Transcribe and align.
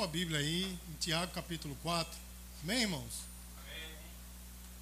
sua 0.00 0.06
Bíblia 0.06 0.38
aí, 0.38 0.64
em 0.64 0.94
Tiago 0.98 1.30
capítulo 1.30 1.76
4. 1.82 2.18
Amém, 2.62 2.80
irmãos? 2.80 3.20
Amém. 3.58 3.90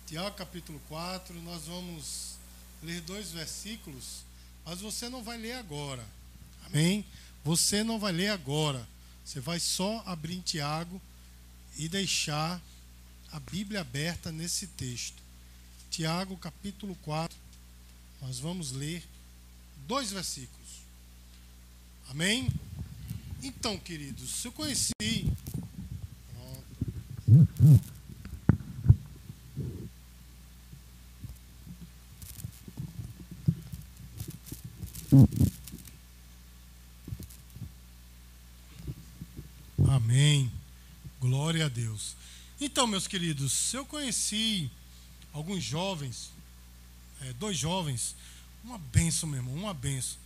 Tiago 0.07 0.37
capítulo 0.37 0.81
4, 0.89 1.35
nós 1.43 1.67
vamos 1.67 2.37
ler 2.85 3.01
dois 3.01 3.33
versículos, 3.33 4.23
mas 4.65 4.81
você 4.81 5.09
não 5.09 5.21
vai 5.21 5.37
ler 5.37 5.55
agora. 5.55 6.07
Amém? 6.67 7.05
Você 7.43 7.83
não 7.83 7.99
vai 7.99 8.13
ler 8.13 8.29
agora. 8.29 8.87
Você 9.25 9.41
vai 9.41 9.59
só 9.59 10.05
abrir 10.07 10.37
em 10.37 10.41
Tiago 10.41 11.03
e 11.77 11.89
deixar 11.89 12.63
a 13.33 13.41
Bíblia 13.41 13.81
aberta 13.81 14.31
nesse 14.31 14.69
texto. 14.69 15.21
Tiago 15.91 16.37
capítulo 16.37 16.95
4. 17.03 17.37
Nós 18.21 18.39
vamos 18.39 18.71
ler 18.71 19.03
dois 19.85 20.13
versículos. 20.13 20.69
Amém? 22.09 22.49
Então, 23.43 23.79
queridos, 23.79 24.45
eu 24.45 24.53
conheci. 24.53 24.93
Pronto. 26.35 27.81
Amém. 39.89 40.51
Glória 41.21 41.67
a 41.67 41.69
Deus. 41.69 42.17
Então, 42.61 42.87
meus 42.87 43.07
queridos, 43.07 43.73
eu 43.73 43.87
conheci 43.87 44.71
alguns 45.33 45.63
jovens, 45.63 46.31
é, 47.21 47.33
dois 47.35 47.57
jovens, 47.57 48.17
uma 48.65 48.79
benção, 48.79 49.29
meu 49.29 49.39
irmão, 49.39 49.55
uma 49.55 49.73
benção. 49.73 50.19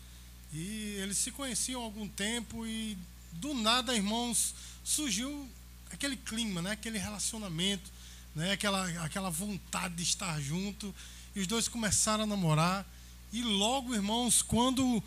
E 0.53 0.97
eles 0.99 1.17
se 1.17 1.31
conheciam 1.31 1.81
há 1.81 1.85
algum 1.85 2.07
tempo 2.07 2.67
e 2.67 2.97
do 3.33 3.55
nada, 3.55 3.95
irmãos, 3.95 4.55
surgiu 4.85 5.49
aquele 5.91 6.17
clima, 6.17 6.61
né? 6.61 6.73
aquele 6.73 6.99
relacionamento, 6.99 7.91
né? 8.35 8.53
aquela, 8.53 8.87
aquela 9.03 9.31
vontade 9.31 9.95
de 9.95 10.03
estar 10.03 10.39
junto. 10.41 10.95
E 11.35 11.41
os 11.41 11.47
dois 11.47 11.69
começaram 11.69 12.25
a 12.25 12.27
namorar. 12.27 12.87
E 13.33 13.43
logo, 13.43 13.95
irmãos, 13.95 14.43
quando 14.43 15.03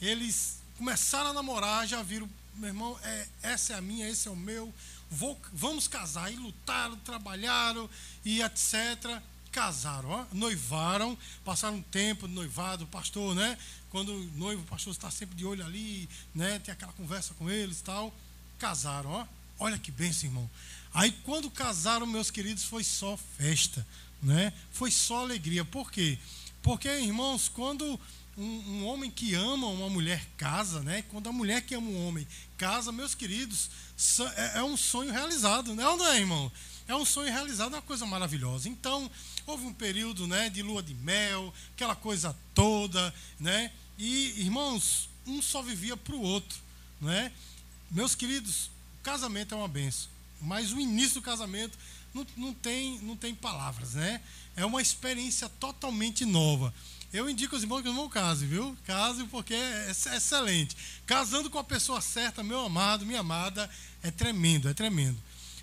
eles 0.00 0.58
começaram 0.76 1.30
a 1.30 1.32
namorar, 1.32 1.86
já 1.86 2.02
viram, 2.02 2.28
meu 2.56 2.68
irmão, 2.68 2.98
é, 3.04 3.28
essa 3.42 3.74
é 3.74 3.76
a 3.76 3.80
minha, 3.80 4.08
esse 4.08 4.26
é 4.26 4.30
o 4.30 4.36
meu, 4.36 4.74
vou, 5.08 5.40
vamos 5.52 5.86
casar. 5.86 6.32
E 6.32 6.36
lutaram, 6.36 6.96
trabalharam 6.96 7.88
e 8.24 8.42
etc 8.42 9.22
casaram, 9.58 10.10
ó, 10.10 10.24
noivaram, 10.32 11.18
passaram 11.44 11.78
um 11.78 11.82
tempo 11.82 12.28
noivado, 12.28 12.86
pastor, 12.86 13.34
né? 13.34 13.58
Quando 13.90 14.14
o 14.14 14.30
noivo, 14.36 14.62
o 14.62 14.66
pastor 14.66 14.92
está 14.92 15.10
sempre 15.10 15.34
de 15.34 15.44
olho 15.44 15.64
ali, 15.66 16.08
né? 16.32 16.60
Tem 16.60 16.72
aquela 16.72 16.92
conversa 16.92 17.34
com 17.34 17.50
eles 17.50 17.80
e 17.80 17.82
tal. 17.82 18.14
Casaram, 18.56 19.10
ó. 19.10 19.26
Olha 19.58 19.76
que 19.76 19.90
benção, 19.90 20.28
irmão. 20.28 20.48
Aí 20.94 21.10
quando 21.24 21.50
casaram, 21.50 22.06
meus 22.06 22.30
queridos, 22.30 22.62
foi 22.62 22.84
só 22.84 23.18
festa, 23.36 23.84
né? 24.22 24.52
Foi 24.70 24.92
só 24.92 25.22
alegria. 25.22 25.64
Por 25.64 25.90
quê? 25.90 26.16
Porque, 26.62 26.88
irmãos, 26.88 27.48
quando 27.48 27.98
um, 28.36 28.44
um, 28.44 28.86
homem 28.86 29.10
que 29.10 29.34
ama 29.34 29.66
uma 29.66 29.90
mulher 29.90 30.24
casa, 30.36 30.82
né? 30.82 31.02
Quando 31.08 31.28
a 31.28 31.32
mulher 31.32 31.62
que 31.62 31.74
ama 31.74 31.90
um 31.90 32.06
homem 32.06 32.24
casa, 32.56 32.92
meus 32.92 33.12
queridos, 33.12 33.70
é, 34.36 34.58
é 34.60 34.62
um 34.62 34.76
sonho 34.76 35.10
realizado, 35.10 35.74
né? 35.74 35.84
Ou 35.88 35.96
não 35.96 36.06
é, 36.06 36.20
irmão? 36.20 36.52
É 36.86 36.94
um 36.94 37.04
sonho 37.04 37.32
realizado, 37.32 37.74
é 37.74 37.76
uma 37.76 37.82
coisa 37.82 38.06
maravilhosa. 38.06 38.68
Então, 38.68 39.10
houve 39.50 39.64
um 39.64 39.72
período 39.72 40.26
né, 40.26 40.50
de 40.50 40.62
lua 40.62 40.82
de 40.82 40.94
mel, 40.94 41.52
aquela 41.74 41.96
coisa 41.96 42.36
toda, 42.54 43.14
né? 43.40 43.72
E, 43.96 44.40
irmãos, 44.40 45.08
um 45.26 45.40
só 45.40 45.62
vivia 45.62 45.96
para 45.96 46.14
o 46.14 46.20
outro, 46.20 46.58
né? 47.00 47.32
Meus 47.90 48.14
queridos, 48.14 48.66
o 49.00 49.02
casamento 49.02 49.54
é 49.54 49.58
uma 49.58 49.68
benção, 49.68 50.08
mas 50.40 50.72
o 50.72 50.78
início 50.78 51.14
do 51.14 51.22
casamento 51.22 51.78
não, 52.12 52.26
não, 52.36 52.54
tem, 52.54 52.98
não 53.00 53.16
tem 53.16 53.34
palavras, 53.34 53.94
né? 53.94 54.20
É 54.54 54.64
uma 54.64 54.82
experiência 54.82 55.48
totalmente 55.48 56.24
nova. 56.24 56.72
Eu 57.10 57.28
indico 57.30 57.54
aos 57.54 57.62
irmãos 57.62 57.80
que 57.80 57.88
não 57.88 58.08
casem, 58.08 58.46
viu? 58.46 58.76
Casem 58.84 59.26
porque 59.28 59.54
é, 59.54 59.86
é 59.88 60.16
excelente. 60.16 60.76
Casando 61.06 61.48
com 61.48 61.58
a 61.58 61.64
pessoa 61.64 62.02
certa, 62.02 62.42
meu 62.42 62.60
amado, 62.60 63.06
minha 63.06 63.20
amada, 63.20 63.68
é 64.02 64.10
tremendo, 64.10 64.68
é 64.68 64.74
tremendo. 64.74 65.18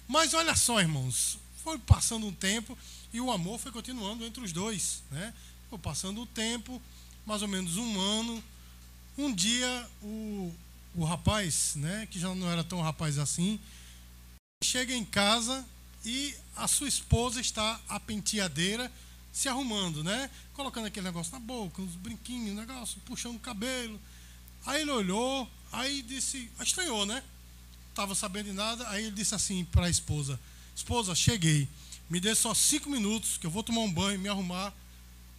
Mas 0.08 0.34
olha 0.34 0.56
só, 0.56 0.80
irmãos, 0.82 1.38
foi 1.64 1.78
passando 1.78 2.26
um 2.26 2.34
tempo 2.34 2.78
e 3.16 3.22
o 3.22 3.32
amor 3.32 3.58
foi 3.58 3.72
continuando 3.72 4.26
entre 4.26 4.44
os 4.44 4.52
dois. 4.52 5.02
Né? 5.10 5.34
Foi 5.70 5.80
passando 5.80 6.22
o 6.22 6.26
tempo, 6.26 6.82
mais 7.26 7.42
ou 7.42 7.48
menos 7.48 7.78
um 7.78 8.00
ano. 8.00 8.44
Um 9.18 9.34
dia 9.34 9.90
o, 10.02 10.54
o 10.94 11.06
rapaz, 11.06 11.76
né, 11.78 12.06
que 12.12 12.20
já 12.20 12.36
não 12.36 12.52
era 12.52 12.62
tão 12.62 12.82
rapaz 12.82 13.18
assim, 13.18 13.58
chega 14.62 14.94
em 14.94 15.06
casa 15.06 15.66
e 16.04 16.36
a 16.58 16.68
sua 16.68 16.90
esposa 16.90 17.40
está 17.40 17.80
à 17.88 18.02
penteadeira 18.02 18.92
se 19.32 19.48
arrumando, 19.48 20.04
né? 20.04 20.30
Colocando 20.54 20.88
aquele 20.88 21.06
negócio 21.06 21.32
na 21.32 21.40
boca, 21.40 21.82
uns 21.82 21.96
brinquinhos, 21.96 22.56
negócio, 22.56 23.00
puxando 23.06 23.38
o 23.38 23.40
cabelo. 23.40 24.00
Aí 24.66 24.82
ele 24.82 24.92
olhou, 24.92 25.50
aí 25.72 26.02
disse, 26.02 26.52
estranhou, 26.60 27.06
né? 27.06 27.24
Estava 27.90 28.14
sabendo 28.14 28.48
de 28.48 28.54
nada, 28.54 28.90
aí 28.90 29.06
ele 29.06 29.16
disse 29.16 29.34
assim 29.34 29.64
para 29.66 29.86
a 29.86 29.90
esposa: 29.90 30.38
Esposa, 30.76 31.16
cheguei. 31.16 31.68
Me 32.10 32.20
dê 32.20 32.36
só 32.36 32.54
cinco 32.54 32.90
minutos 32.90 33.38
que 33.38 33.48
eu 33.48 33.52
vou 33.52 33.64
tomar 33.64 33.82
um 33.82 33.92
banho, 33.92 34.20
me 34.20 34.30
arrumar. 34.30 34.74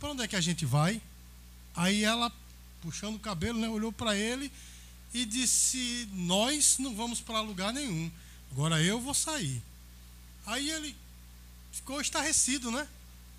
Para 0.01 0.11
onde 0.11 0.23
é 0.23 0.29
que 0.29 0.37
a 0.37 0.41
gente 0.41 0.65
vai? 0.65 1.01
Aí 1.75 2.05
ela, 2.05 2.33
puxando 2.81 3.17
o 3.17 3.21
cabelo, 3.21 3.59
né, 3.59 3.69
olhou 3.69 3.93
para 3.93 4.17
ele 4.17 4.51
e 5.15 5.25
disse: 5.25 6.09
Nós 6.13 6.79
não 6.79 6.95
vamos 6.95 7.21
para 7.21 7.41
lugar 7.41 7.73
nenhum. 7.73 8.11
Agora 8.51 8.83
eu 8.83 9.01
vou 9.01 9.15
sair. 9.15 9.63
Aí 10.45 10.71
ele 10.71 10.97
ficou 11.73 12.01
estarrecido, 12.01 12.71
né? 12.71 12.87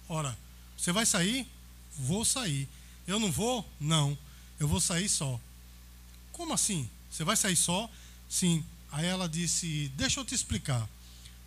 Ora, 0.07 0.37
você 0.77 0.91
vai 0.91 1.05
sair? 1.05 1.47
Vou 1.97 2.23
sair. 2.23 2.67
Eu 3.05 3.19
não 3.19 3.31
vou? 3.31 3.67
Não. 3.79 4.17
Eu 4.59 4.67
vou 4.67 4.79
sair 4.79 5.09
só. 5.09 5.39
Como 6.31 6.53
assim? 6.53 6.89
Você 7.09 7.23
vai 7.23 7.35
sair 7.35 7.55
só? 7.55 7.89
Sim. 8.29 8.63
Aí 8.91 9.05
ela 9.05 9.27
disse: 9.27 9.91
Deixa 9.95 10.19
eu 10.19 10.25
te 10.25 10.35
explicar. 10.35 10.87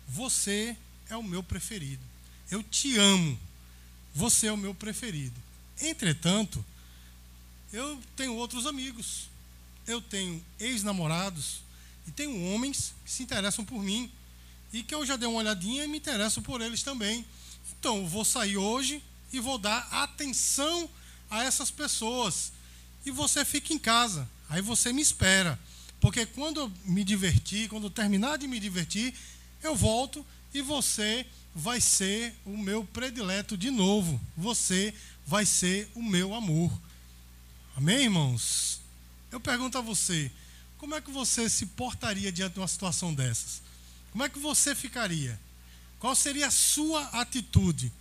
Você 0.07 0.75
é 1.11 1.17
o 1.17 1.23
meu 1.23 1.43
preferido. 1.43 2.01
Eu 2.49 2.63
te 2.63 2.97
amo. 2.97 3.37
Você 4.15 4.47
é 4.47 4.51
o 4.51 4.57
meu 4.57 4.73
preferido. 4.73 5.35
Entretanto, 5.79 6.63
eu 7.71 8.01
tenho 8.15 8.35
outros 8.35 8.65
amigos. 8.65 9.29
Eu 9.85 10.01
tenho 10.01 10.43
ex-namorados 10.59 11.61
e 12.07 12.11
tenho 12.11 12.45
homens 12.45 12.93
que 13.03 13.11
se 13.11 13.23
interessam 13.23 13.65
por 13.65 13.83
mim 13.83 14.09
e 14.71 14.83
que 14.83 14.95
eu 14.95 15.05
já 15.05 15.15
dei 15.15 15.27
uma 15.27 15.39
olhadinha 15.39 15.83
e 15.83 15.87
me 15.87 15.97
interesso 15.97 16.41
por 16.41 16.61
eles 16.61 16.81
também. 16.81 17.25
Então, 17.77 17.97
eu 17.97 18.07
vou 18.07 18.23
sair 18.23 18.57
hoje 18.57 19.03
e 19.33 19.39
vou 19.39 19.57
dar 19.57 19.87
atenção 19.91 20.89
a 21.29 21.43
essas 21.43 21.69
pessoas. 21.69 22.53
E 23.05 23.11
você 23.11 23.43
fica 23.43 23.73
em 23.73 23.79
casa. 23.79 24.29
Aí 24.49 24.61
você 24.61 24.93
me 24.93 25.01
espera. 25.01 25.59
Porque 25.99 26.25
quando 26.25 26.61
eu 26.61 26.71
me 26.85 27.03
divertir, 27.03 27.69
quando 27.69 27.85
eu 27.85 27.89
terminar 27.89 28.37
de 28.37 28.47
me 28.47 28.59
divertir, 28.59 29.13
eu 29.61 29.75
volto 29.75 30.25
e 30.53 30.61
você 30.61 31.25
vai 31.53 31.81
ser 31.81 32.33
o 32.45 32.57
meu 32.57 32.83
predileto 32.83 33.57
de 33.57 33.69
novo. 33.69 34.19
Você 34.37 34.93
vai 35.25 35.45
ser 35.45 35.89
o 35.95 36.01
meu 36.01 36.33
amor. 36.33 36.71
Amém, 37.75 38.03
irmãos? 38.03 38.81
Eu 39.31 39.39
pergunto 39.39 39.77
a 39.77 39.81
você, 39.81 40.31
como 40.77 40.95
é 40.95 41.01
que 41.01 41.11
você 41.11 41.49
se 41.49 41.65
portaria 41.67 42.31
diante 42.31 42.53
de 42.53 42.59
uma 42.59 42.67
situação 42.67 43.13
dessas? 43.13 43.61
Como 44.11 44.23
é 44.23 44.29
que 44.29 44.39
você 44.39 44.75
ficaria? 44.75 45.39
Qual 45.99 46.15
seria 46.15 46.47
a 46.47 46.51
sua 46.51 47.03
atitude? 47.21 47.91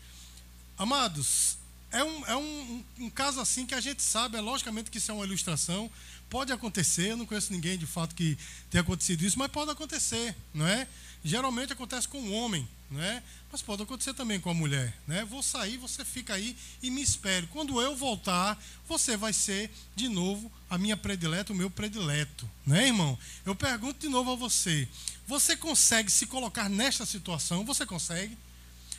Amados, 0.76 1.58
é 1.92 2.02
um, 2.02 2.26
é 2.26 2.36
um, 2.36 2.84
um, 3.00 3.10
caso 3.10 3.40
assim 3.40 3.66
que 3.66 3.74
a 3.74 3.80
gente 3.80 4.02
sabe, 4.02 4.36
é 4.36 4.40
logicamente 4.40 4.90
que 4.90 4.98
isso 4.98 5.10
é 5.10 5.14
uma 5.14 5.26
ilustração, 5.26 5.90
pode 6.30 6.52
acontecer, 6.52 7.10
eu 7.10 7.16
não 7.16 7.26
conheço 7.26 7.52
ninguém 7.52 7.76
de 7.76 7.86
fato 7.86 8.14
que 8.14 8.38
tenha 8.70 8.80
acontecido 8.80 9.22
isso, 9.22 9.38
mas 9.38 9.50
pode 9.50 9.70
acontecer, 9.70 10.34
não 10.54 10.66
é? 10.66 10.86
Geralmente 11.22 11.72
acontece 11.72 12.08
com 12.08 12.18
o 12.18 12.32
homem, 12.32 12.66
né? 12.90 13.22
Mas 13.52 13.60
pode 13.60 13.82
acontecer 13.82 14.14
também 14.14 14.40
com 14.40 14.48
a 14.48 14.54
mulher, 14.54 14.96
né? 15.06 15.24
Vou 15.24 15.42
sair, 15.42 15.76
você 15.76 16.04
fica 16.04 16.32
aí 16.32 16.56
e 16.82 16.90
me 16.90 17.02
espere. 17.02 17.46
Quando 17.48 17.80
eu 17.80 17.94
voltar, 17.94 18.58
você 18.88 19.16
vai 19.16 19.32
ser 19.32 19.70
de 19.94 20.08
novo 20.08 20.50
a 20.70 20.78
minha 20.78 20.96
predileta, 20.96 21.52
o 21.52 21.56
meu 21.56 21.68
predileto, 21.68 22.48
né, 22.64 22.86
irmão? 22.86 23.18
Eu 23.44 23.54
pergunto 23.54 24.00
de 24.00 24.08
novo 24.08 24.32
a 24.32 24.36
você: 24.36 24.88
você 25.26 25.56
consegue 25.56 26.10
se 26.10 26.26
colocar 26.26 26.70
nesta 26.70 27.04
situação? 27.04 27.64
Você 27.66 27.84
consegue? 27.84 28.38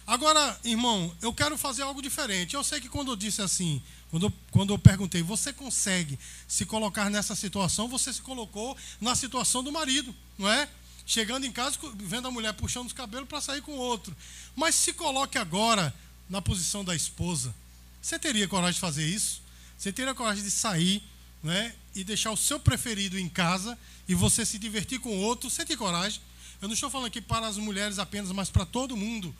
Agora, 0.06 0.59
irmão, 0.63 1.15
eu 1.21 1.33
quero 1.33 1.57
fazer 1.57 1.83
algo 1.83 2.01
diferente. 2.01 2.56
Eu 2.56 2.63
sei 2.63 2.81
que 2.81 2.89
quando 2.89 3.12
eu 3.12 3.15
disse 3.15 3.42
assim, 3.42 3.81
quando 4.09 4.27
eu, 4.27 4.33
quando 4.51 4.74
eu 4.74 4.80
perguntei, 4.80 5.21
você 5.21 5.53
consegue 5.53 6.18
se 6.48 6.65
colocar 6.65 7.09
nessa 7.09 7.36
situação? 7.36 7.88
Você 7.88 8.12
se 8.12 8.21
colocou 8.21 8.75
na 9.00 9.15
situação 9.15 9.63
do 9.63 9.71
marido, 9.71 10.13
não 10.38 10.50
é? 10.50 10.68
chegando 11.06 11.45
em 11.45 11.51
casa, 11.51 11.77
vendo 11.95 12.27
a 12.27 12.31
mulher 12.31 12.53
puxando 12.53 12.88
os 12.88 12.94
cabelos 12.94 13.27
para 13.27 13.42
sair 13.42 13.62
com 13.62 13.74
outro. 13.74 14.15
Mas 14.56 14.75
se 14.75 14.94
coloque 14.94 15.38
agora 15.38 15.94
na 16.30 16.42
posição 16.42 16.86
da 16.86 16.95
esposa. 16.95 17.53
Você 18.01 18.18
teria 18.18 18.48
coragem 18.48 18.75
de 18.75 18.80
fazer 18.80 19.06
isso? 19.06 19.42
Você 19.77 19.92
teria 19.92 20.15
coragem 20.15 20.44
de 20.44 20.51
sair 20.51 21.03
né, 21.44 21.74
e 21.94 22.03
deixar 22.03 22.31
o 22.31 22.38
seu 22.38 22.59
preferido 22.59 23.19
em 23.19 23.27
casa 23.27 23.77
e 24.07 24.15
você 24.15 24.45
se 24.45 24.57
divertir 24.57 25.00
com 25.00 25.18
outro? 25.18 25.50
Você 25.50 25.65
tem 25.65 25.75
coragem? 25.75 26.21
Eu 26.62 26.68
não 26.68 26.75
estou 26.75 26.89
falando 26.89 27.07
aqui 27.07 27.19
para 27.19 27.48
as 27.48 27.57
mulheres 27.57 28.00
apenas, 28.00 28.31
mas 28.31 28.50
para 28.50 28.65
todo 28.65 28.95
mundo. 28.95 29.36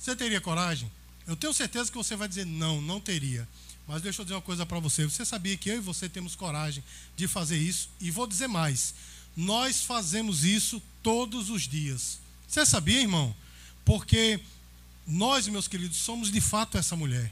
Você 0.00 0.16
teria 0.16 0.40
coragem? 0.40 0.90
Eu 1.26 1.36
tenho 1.36 1.52
certeza 1.52 1.90
que 1.90 1.96
você 1.96 2.16
vai 2.16 2.26
dizer 2.26 2.46
não, 2.46 2.80
não 2.80 2.98
teria. 2.98 3.46
Mas 3.86 4.00
deixa 4.00 4.22
eu 4.22 4.24
dizer 4.24 4.34
uma 4.34 4.40
coisa 4.40 4.64
para 4.64 4.80
você. 4.80 5.04
Você 5.04 5.26
sabia 5.26 5.58
que 5.58 5.68
eu 5.68 5.76
e 5.76 5.80
você 5.80 6.08
temos 6.08 6.34
coragem 6.34 6.82
de 7.14 7.28
fazer 7.28 7.58
isso? 7.58 7.90
E 8.00 8.10
vou 8.10 8.26
dizer 8.26 8.46
mais. 8.46 8.94
Nós 9.36 9.82
fazemos 9.82 10.42
isso 10.42 10.82
todos 11.02 11.50
os 11.50 11.68
dias. 11.68 12.18
Você 12.48 12.64
sabia, 12.64 13.02
irmão? 13.02 13.36
Porque 13.84 14.40
nós, 15.06 15.46
meus 15.48 15.68
queridos, 15.68 15.98
somos 15.98 16.32
de 16.32 16.40
fato 16.40 16.78
essa 16.78 16.96
mulher. 16.96 17.30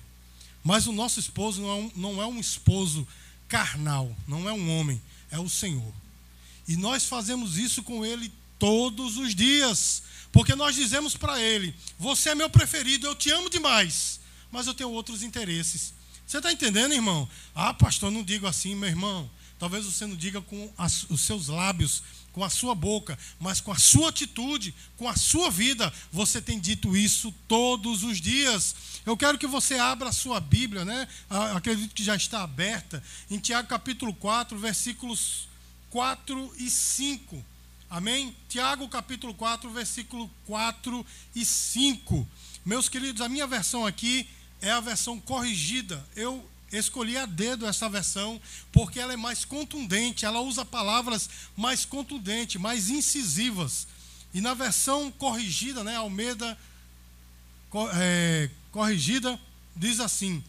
Mas 0.62 0.86
o 0.86 0.92
nosso 0.92 1.18
esposo 1.18 1.62
não 1.62 1.70
é 1.70 1.74
um, 1.74 1.92
não 1.96 2.22
é 2.22 2.26
um 2.26 2.38
esposo 2.38 3.08
carnal, 3.48 4.14
não 4.26 4.46
é 4.46 4.52
um 4.52 4.78
homem, 4.78 5.00
é 5.30 5.38
o 5.38 5.48
Senhor. 5.48 5.94
E 6.66 6.76
nós 6.76 7.06
fazemos 7.06 7.56
isso 7.56 7.82
com 7.82 8.04
ele 8.04 8.30
todos 8.58 9.16
os 9.16 9.34
dias. 9.34 10.02
Porque 10.32 10.54
nós 10.54 10.74
dizemos 10.74 11.16
para 11.16 11.40
ele: 11.40 11.74
Você 11.98 12.30
é 12.30 12.34
meu 12.34 12.50
preferido, 12.50 13.06
eu 13.06 13.14
te 13.14 13.30
amo 13.30 13.48
demais, 13.48 14.20
mas 14.50 14.66
eu 14.66 14.74
tenho 14.74 14.90
outros 14.90 15.22
interesses. 15.22 15.94
Você 16.26 16.36
está 16.36 16.52
entendendo, 16.52 16.92
irmão? 16.92 17.26
Ah, 17.54 17.72
pastor, 17.72 18.10
não 18.10 18.22
digo 18.22 18.46
assim, 18.46 18.74
meu 18.74 18.88
irmão. 18.88 19.30
Talvez 19.58 19.86
você 19.86 20.06
não 20.06 20.14
diga 20.14 20.40
com 20.40 20.70
as, 20.76 21.04
os 21.10 21.22
seus 21.22 21.48
lábios, 21.48 22.02
com 22.32 22.44
a 22.44 22.50
sua 22.50 22.74
boca, 22.74 23.18
mas 23.40 23.60
com 23.60 23.72
a 23.72 23.78
sua 23.78 24.10
atitude, 24.10 24.72
com 24.96 25.08
a 25.08 25.16
sua 25.16 25.50
vida, 25.50 25.92
você 26.12 26.40
tem 26.40 26.60
dito 26.60 26.96
isso 26.96 27.34
todos 27.48 28.04
os 28.04 28.20
dias. 28.20 28.74
Eu 29.04 29.16
quero 29.16 29.38
que 29.38 29.46
você 29.46 29.74
abra 29.76 30.10
a 30.10 30.12
sua 30.12 30.38
Bíblia, 30.38 30.84
né? 30.84 31.08
Ah, 31.28 31.56
acredito 31.56 31.94
que 31.94 32.04
já 32.04 32.14
está 32.14 32.42
aberta, 32.42 33.02
em 33.30 33.38
Tiago 33.38 33.66
capítulo 33.66 34.14
4, 34.14 34.56
versículos 34.58 35.48
4 35.90 36.54
e 36.58 36.70
5. 36.70 37.44
Amém? 37.90 38.36
Tiago 38.50 38.86
capítulo 38.86 39.32
4, 39.32 39.70
versículo 39.70 40.30
4 40.46 41.06
e 41.34 41.42
5. 41.42 42.28
Meus 42.62 42.86
queridos, 42.86 43.22
a 43.22 43.30
minha 43.30 43.46
versão 43.46 43.86
aqui 43.86 44.28
é 44.60 44.70
a 44.70 44.80
versão 44.80 45.18
corrigida. 45.18 46.06
Eu 46.14 46.46
escolhi 46.70 47.16
a 47.16 47.24
dedo 47.24 47.66
essa 47.66 47.88
versão 47.88 48.38
porque 48.70 49.00
ela 49.00 49.14
é 49.14 49.16
mais 49.16 49.46
contundente, 49.46 50.26
ela 50.26 50.40
usa 50.40 50.66
palavras 50.66 51.30
mais 51.56 51.86
contundentes, 51.86 52.60
mais 52.60 52.90
incisivas. 52.90 53.88
E 54.34 54.42
na 54.42 54.52
versão 54.52 55.10
corrigida, 55.10 55.82
né, 55.82 55.96
Almeida 55.96 56.58
é, 57.94 58.50
corrigida, 58.70 59.40
diz 59.74 59.98
assim: 59.98 60.44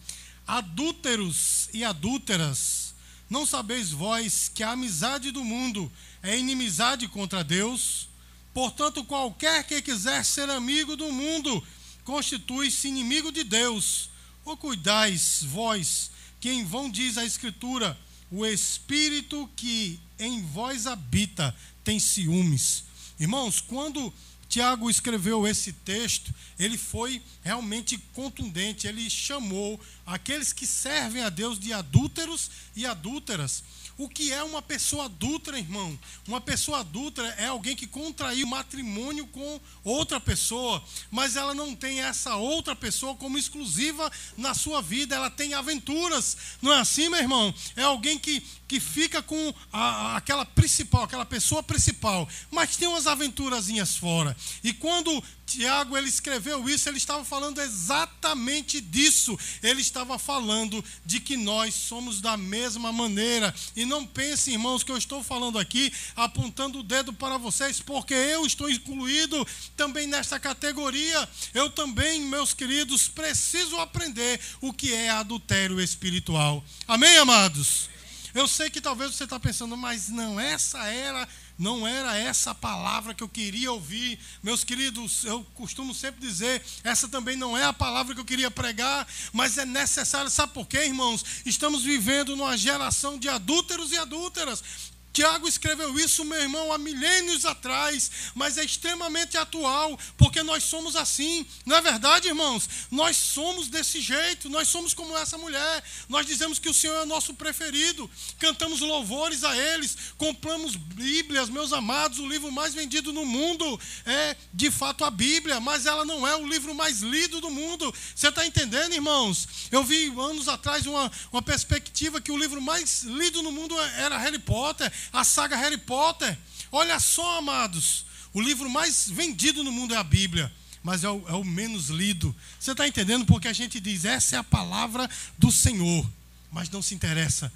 Adúlteros 0.46 1.70
e 1.72 1.84
adúlteras, 1.84 2.94
não 3.30 3.46
sabeis 3.46 3.90
vós 3.90 4.50
que 4.54 4.62
a 4.62 4.72
amizade 4.72 5.30
do 5.30 5.42
mundo 5.42 5.90
é 6.22 6.38
inimizade 6.38 7.08
contra 7.08 7.42
Deus? 7.44 8.08
Portanto, 8.52 9.04
qualquer 9.04 9.64
que 9.64 9.80
quiser 9.80 10.24
ser 10.24 10.50
amigo 10.50 10.96
do 10.96 11.12
mundo 11.12 11.62
constitui-se 12.04 12.88
inimigo 12.88 13.30
de 13.30 13.44
Deus. 13.44 14.10
Ou 14.44 14.56
cuidais 14.56 15.44
vós, 15.44 16.10
que 16.40 16.50
em 16.50 16.64
vão 16.64 16.90
diz 16.90 17.16
a 17.16 17.24
Escritura, 17.24 17.96
o 18.30 18.44
Espírito 18.44 19.48
que 19.54 20.00
em 20.18 20.42
vós 20.42 20.86
habita 20.86 21.54
tem 21.84 21.98
ciúmes. 21.98 22.84
Irmãos, 23.18 23.60
quando 23.60 24.12
Tiago 24.48 24.90
escreveu 24.90 25.46
esse 25.46 25.72
texto, 25.72 26.34
ele 26.58 26.76
foi 26.76 27.22
realmente 27.42 27.96
contundente. 28.12 28.86
Ele 28.86 29.08
chamou 29.08 29.80
aqueles 30.04 30.52
que 30.52 30.66
servem 30.66 31.22
a 31.22 31.28
Deus 31.28 31.58
de 31.58 31.72
adúlteros 31.72 32.50
e 32.74 32.84
adúlteras. 32.84 33.62
O 34.00 34.08
que 34.08 34.32
é 34.32 34.42
uma 34.42 34.62
pessoa 34.62 35.04
adulta, 35.04 35.58
irmão? 35.58 35.98
Uma 36.26 36.40
pessoa 36.40 36.80
adulta 36.80 37.22
é 37.36 37.48
alguém 37.48 37.76
que 37.76 37.86
contraiu 37.86 38.46
matrimônio 38.46 39.26
com 39.26 39.60
outra 39.84 40.18
pessoa, 40.18 40.82
mas 41.10 41.36
ela 41.36 41.52
não 41.52 41.76
tem 41.76 42.00
essa 42.00 42.34
outra 42.36 42.74
pessoa 42.74 43.14
como 43.14 43.36
exclusiva 43.36 44.10
na 44.38 44.54
sua 44.54 44.80
vida, 44.80 45.14
ela 45.14 45.28
tem 45.28 45.52
aventuras. 45.52 46.34
Não 46.62 46.72
é 46.72 46.80
assim, 46.80 47.10
meu 47.10 47.20
irmão? 47.20 47.54
É 47.76 47.82
alguém 47.82 48.18
que, 48.18 48.42
que 48.66 48.80
fica 48.80 49.20
com 49.20 49.52
a, 49.70 50.16
aquela 50.16 50.46
principal, 50.46 51.02
aquela 51.02 51.26
pessoa 51.26 51.62
principal, 51.62 52.26
mas 52.50 52.78
tem 52.78 52.88
umas 52.88 53.06
aventurazinhas 53.06 53.96
fora. 53.96 54.34
E 54.64 54.72
quando 54.72 55.22
Tiago 55.50 55.98
ele 55.98 56.08
escreveu 56.08 56.68
isso, 56.70 56.88
ele 56.88 56.98
estava 56.98 57.24
falando 57.24 57.60
exatamente 57.60 58.80
disso. 58.80 59.36
Ele 59.60 59.80
estava 59.80 60.16
falando 60.16 60.84
de 61.04 61.18
que 61.18 61.36
nós 61.36 61.74
somos 61.74 62.20
da 62.20 62.36
mesma 62.36 62.92
maneira. 62.92 63.52
E 63.74 63.84
não 63.84 64.06
pense, 64.06 64.52
irmãos, 64.52 64.84
que 64.84 64.92
eu 64.92 64.96
estou 64.96 65.24
falando 65.24 65.58
aqui 65.58 65.92
apontando 66.14 66.78
o 66.78 66.82
dedo 66.84 67.12
para 67.12 67.36
vocês, 67.36 67.80
porque 67.80 68.14
eu 68.14 68.46
estou 68.46 68.70
incluído 68.70 69.44
também 69.76 70.06
nesta 70.06 70.38
categoria. 70.38 71.28
Eu 71.52 71.68
também, 71.68 72.20
meus 72.20 72.54
queridos, 72.54 73.08
preciso 73.08 73.76
aprender 73.80 74.40
o 74.60 74.72
que 74.72 74.94
é 74.94 75.10
adultério 75.10 75.80
espiritual. 75.80 76.64
Amém, 76.86 77.18
amados? 77.18 77.90
Eu 78.32 78.46
sei 78.46 78.70
que 78.70 78.80
talvez 78.80 79.16
você 79.16 79.24
está 79.24 79.40
pensando, 79.40 79.76
mas 79.76 80.08
não, 80.08 80.38
essa 80.38 80.78
era 80.86 81.28
não 81.60 81.86
era 81.86 82.16
essa 82.16 82.52
a 82.52 82.54
palavra 82.54 83.12
que 83.12 83.22
eu 83.22 83.28
queria 83.28 83.70
ouvir. 83.70 84.18
Meus 84.42 84.64
queridos, 84.64 85.24
eu 85.26 85.44
costumo 85.54 85.94
sempre 85.94 86.18
dizer, 86.18 86.64
essa 86.82 87.06
também 87.06 87.36
não 87.36 87.56
é 87.56 87.64
a 87.64 87.72
palavra 87.72 88.14
que 88.14 88.20
eu 88.20 88.24
queria 88.24 88.50
pregar, 88.50 89.06
mas 89.30 89.58
é 89.58 89.66
necessário. 89.66 90.30
Sabe 90.30 90.54
por 90.54 90.66
quê, 90.66 90.86
irmãos? 90.86 91.22
Estamos 91.44 91.82
vivendo 91.82 92.34
numa 92.34 92.56
geração 92.56 93.18
de 93.18 93.28
adúlteros 93.28 93.92
e 93.92 93.98
adúlteras. 93.98 94.64
Tiago 95.12 95.48
escreveu 95.48 95.98
isso, 95.98 96.24
meu 96.24 96.40
irmão, 96.40 96.72
há 96.72 96.78
milênios 96.78 97.44
atrás, 97.44 98.10
mas 98.34 98.56
é 98.56 98.64
extremamente 98.64 99.36
atual, 99.36 99.98
porque 100.16 100.42
nós 100.42 100.62
somos 100.62 100.94
assim, 100.94 101.44
não 101.66 101.76
é 101.76 101.80
verdade, 101.80 102.28
irmãos? 102.28 102.68
Nós 102.90 103.16
somos 103.16 103.68
desse 103.68 104.00
jeito, 104.00 104.48
nós 104.48 104.68
somos 104.68 104.94
como 104.94 105.16
essa 105.16 105.36
mulher. 105.36 105.82
Nós 106.08 106.26
dizemos 106.26 106.58
que 106.58 106.68
o 106.68 106.74
Senhor 106.74 107.02
é 107.02 107.04
nosso 107.04 107.34
preferido, 107.34 108.08
cantamos 108.38 108.80
louvores 108.80 109.42
a 109.42 109.56
eles, 109.56 109.96
compramos 110.16 110.76
Bíblias, 110.76 111.48
meus 111.48 111.72
amados, 111.72 112.18
o 112.18 112.28
livro 112.28 112.52
mais 112.52 112.72
vendido 112.72 113.12
no 113.12 113.24
mundo 113.24 113.80
é 114.06 114.36
de 114.54 114.70
fato 114.70 115.04
a 115.04 115.10
Bíblia, 115.10 115.58
mas 115.60 115.86
ela 115.86 116.04
não 116.04 116.26
é 116.26 116.36
o 116.36 116.46
livro 116.46 116.74
mais 116.74 117.00
lido 117.00 117.40
do 117.40 117.50
mundo. 117.50 117.92
Você 118.14 118.28
está 118.28 118.46
entendendo, 118.46 118.92
irmãos? 118.92 119.48
Eu 119.72 119.82
vi 119.82 120.06
anos 120.06 120.48
atrás 120.48 120.86
uma, 120.86 121.10
uma 121.32 121.42
perspectiva 121.42 122.20
que 122.20 122.30
o 122.30 122.38
livro 122.38 122.60
mais 122.60 123.02
lido 123.02 123.42
no 123.42 123.50
mundo 123.50 123.78
era 123.80 124.16
Harry 124.16 124.38
Potter 124.38 124.90
a 125.12 125.24
saga 125.24 125.56
Harry 125.56 125.78
Potter. 125.78 126.36
Olha 126.72 127.00
só, 127.00 127.38
amados, 127.38 128.06
o 128.32 128.40
livro 128.40 128.68
mais 128.70 129.08
vendido 129.10 129.64
no 129.64 129.72
mundo 129.72 129.94
é 129.94 129.96
a 129.96 130.04
Bíblia, 130.04 130.52
mas 130.82 131.04
é 131.04 131.10
o, 131.10 131.24
é 131.28 131.32
o 131.32 131.44
menos 131.44 131.88
lido. 131.88 132.34
Você 132.58 132.72
está 132.72 132.86
entendendo? 132.86 133.26
Porque 133.26 133.48
a 133.48 133.52
gente 133.52 133.80
diz, 133.80 134.04
essa 134.04 134.36
é 134.36 134.38
a 134.38 134.44
palavra 134.44 135.08
do 135.36 135.50
Senhor, 135.50 136.08
mas 136.50 136.70
não 136.70 136.80
se 136.80 136.94
interessa 136.94 137.52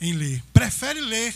em 0.00 0.12
ler. 0.12 0.42
Prefere 0.52 1.00
ler, 1.00 1.34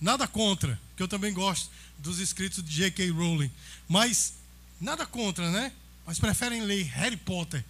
nada 0.00 0.26
contra, 0.26 0.80
que 0.96 1.02
eu 1.02 1.08
também 1.08 1.32
gosto 1.32 1.70
dos 1.98 2.18
escritos 2.18 2.62
de 2.64 2.70
J.K. 2.70 3.10
Rowling, 3.10 3.50
mas 3.88 4.34
nada 4.80 5.06
contra, 5.06 5.50
né? 5.50 5.72
Mas 6.04 6.18
preferem 6.18 6.62
ler 6.62 6.84
Harry 6.84 7.16
Potter, 7.16 7.64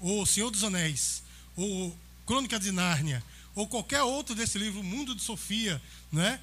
ou 0.00 0.26
Senhor 0.26 0.50
dos 0.50 0.64
Anéis, 0.64 1.22
ou 1.56 1.96
Crônica 2.26 2.58
de 2.58 2.70
Nárnia, 2.70 3.24
ou 3.54 3.66
qualquer 3.66 4.02
outro 4.02 4.34
desse 4.34 4.58
livro, 4.58 4.82
Mundo 4.82 5.14
de 5.14 5.22
Sofia, 5.22 5.80
né? 6.12 6.40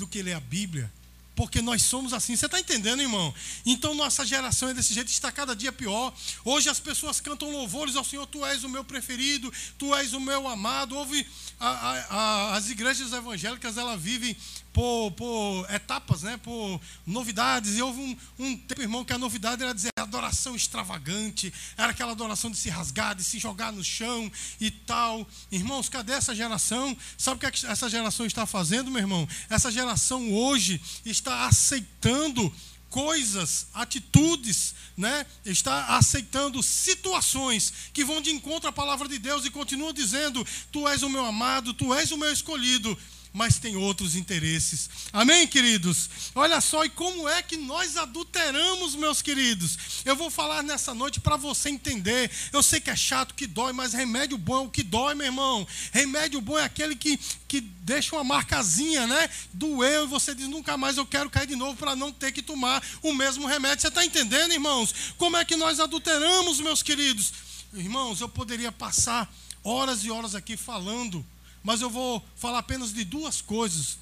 Do 0.00 0.06
que 0.06 0.22
ler 0.22 0.34
a 0.34 0.40
Bíblia. 0.40 0.90
Porque 1.36 1.62
nós 1.62 1.82
somos 1.82 2.12
assim. 2.12 2.36
Você 2.36 2.46
está 2.46 2.60
entendendo, 2.60 3.00
irmão? 3.00 3.32
Então 3.64 3.94
nossa 3.94 4.26
geração 4.26 4.68
é 4.68 4.74
desse 4.74 4.92
jeito, 4.92 5.08
está 5.08 5.32
cada 5.32 5.54
dia 5.54 5.72
pior. 5.72 6.12
Hoje 6.44 6.68
as 6.68 6.80
pessoas 6.80 7.20
cantam 7.20 7.50
louvores 7.50 7.96
ao 7.96 8.04
Senhor, 8.04 8.26
Tu 8.26 8.44
és 8.44 8.62
o 8.64 8.68
meu 8.68 8.84
preferido, 8.84 9.50
Tu 9.78 9.94
és 9.94 10.12
o 10.12 10.20
meu 10.20 10.46
amado. 10.46 10.96
Houve 10.96 11.26
a, 11.58 11.68
a, 11.68 11.92
a, 12.10 12.56
as 12.56 12.68
igrejas 12.68 13.12
evangélicas, 13.12 13.78
elas 13.78 13.98
vivem 13.98 14.36
por, 14.72 15.10
por, 15.12 15.66
etapas, 15.70 16.22
né? 16.22 16.36
por 16.36 16.80
novidades. 17.06 17.76
E 17.76 17.82
houve 17.82 18.00
um, 18.00 18.16
um, 18.38 18.56
tempo, 18.56 18.80
irmão, 18.82 19.04
que 19.04 19.12
a 19.12 19.18
novidade 19.18 19.62
era 19.62 19.74
dizer 19.74 19.90
adoração 19.96 20.56
extravagante, 20.56 21.52
era 21.76 21.90
aquela 21.90 22.12
adoração 22.12 22.50
de 22.50 22.56
se 22.56 22.68
rasgar, 22.68 23.14
de 23.14 23.22
se 23.22 23.38
jogar 23.38 23.72
no 23.72 23.84
chão 23.84 24.30
e 24.60 24.70
tal. 24.70 25.26
Irmãos, 25.50 25.88
cadê 25.88 26.12
essa 26.12 26.34
geração? 26.34 26.96
Sabe 27.16 27.36
o 27.36 27.40
que, 27.40 27.46
é 27.46 27.70
essa 27.70 27.88
geração 27.88 28.26
está 28.26 28.46
fazendo, 28.46 28.90
meu 28.90 29.00
irmão? 29.00 29.28
Essa 29.48 29.70
geração 29.70 30.32
hoje 30.32 30.80
está 31.04 31.46
aceitando 31.46 32.52
coisas, 32.90 33.68
atitudes, 33.72 34.74
né? 34.96 35.24
Está 35.44 35.96
aceitando 35.96 36.62
situações 36.62 37.72
que 37.92 38.04
vão 38.04 38.20
de 38.20 38.30
encontro 38.30 38.68
à 38.68 38.72
palavra 38.72 39.08
de 39.08 39.18
Deus 39.18 39.44
e 39.44 39.50
continua 39.50 39.92
dizendo: 39.92 40.44
Tu 40.72 40.86
és 40.88 41.02
o 41.02 41.08
meu 41.08 41.24
amado, 41.24 41.72
tu 41.72 41.94
és 41.94 42.10
o 42.10 42.18
meu 42.18 42.32
escolhido. 42.32 42.98
Mas 43.32 43.58
tem 43.58 43.76
outros 43.76 44.16
interesses. 44.16 44.90
Amém, 45.12 45.46
queridos? 45.46 46.10
Olha 46.34 46.60
só, 46.60 46.84
e 46.84 46.88
como 46.88 47.28
é 47.28 47.42
que 47.42 47.56
nós 47.56 47.96
adulteramos, 47.96 48.94
meus 48.96 49.22
queridos? 49.22 49.78
Eu 50.04 50.16
vou 50.16 50.30
falar 50.30 50.62
nessa 50.62 50.92
noite 50.92 51.20
para 51.20 51.36
você 51.36 51.70
entender. 51.70 52.30
Eu 52.52 52.62
sei 52.62 52.80
que 52.80 52.90
é 52.90 52.96
chato, 52.96 53.34
que 53.34 53.46
dói, 53.46 53.72
mas 53.72 53.92
remédio 53.92 54.36
bom 54.36 54.56
é 54.56 54.66
o 54.66 54.70
que 54.70 54.82
dói, 54.82 55.14
meu 55.14 55.26
irmão. 55.26 55.66
Remédio 55.92 56.40
bom 56.40 56.58
é 56.58 56.64
aquele 56.64 56.96
que, 56.96 57.18
que 57.46 57.60
deixa 57.60 58.16
uma 58.16 58.24
marcazinha, 58.24 59.06
né? 59.06 59.30
Doeu 59.52 60.04
e 60.04 60.08
você 60.08 60.34
diz: 60.34 60.48
nunca 60.48 60.76
mais 60.76 60.96
eu 60.96 61.06
quero 61.06 61.30
cair 61.30 61.46
de 61.46 61.56
novo 61.56 61.76
para 61.76 61.94
não 61.94 62.12
ter 62.12 62.32
que 62.32 62.42
tomar 62.42 62.82
o 63.02 63.12
mesmo 63.12 63.46
remédio. 63.46 63.82
Você 63.82 63.88
está 63.88 64.04
entendendo, 64.04 64.52
irmãos? 64.52 65.14
Como 65.16 65.36
é 65.36 65.44
que 65.44 65.56
nós 65.56 65.78
adulteramos, 65.78 66.60
meus 66.60 66.82
queridos? 66.82 67.32
Irmãos, 67.72 68.20
eu 68.20 68.28
poderia 68.28 68.72
passar 68.72 69.32
horas 69.62 70.02
e 70.02 70.10
horas 70.10 70.34
aqui 70.34 70.56
falando 70.56 71.24
mas 71.62 71.80
eu 71.80 71.90
vou 71.90 72.24
falar 72.36 72.58
apenas 72.58 72.92
de 72.92 73.04
duas 73.04 73.40
coisas, 73.40 73.98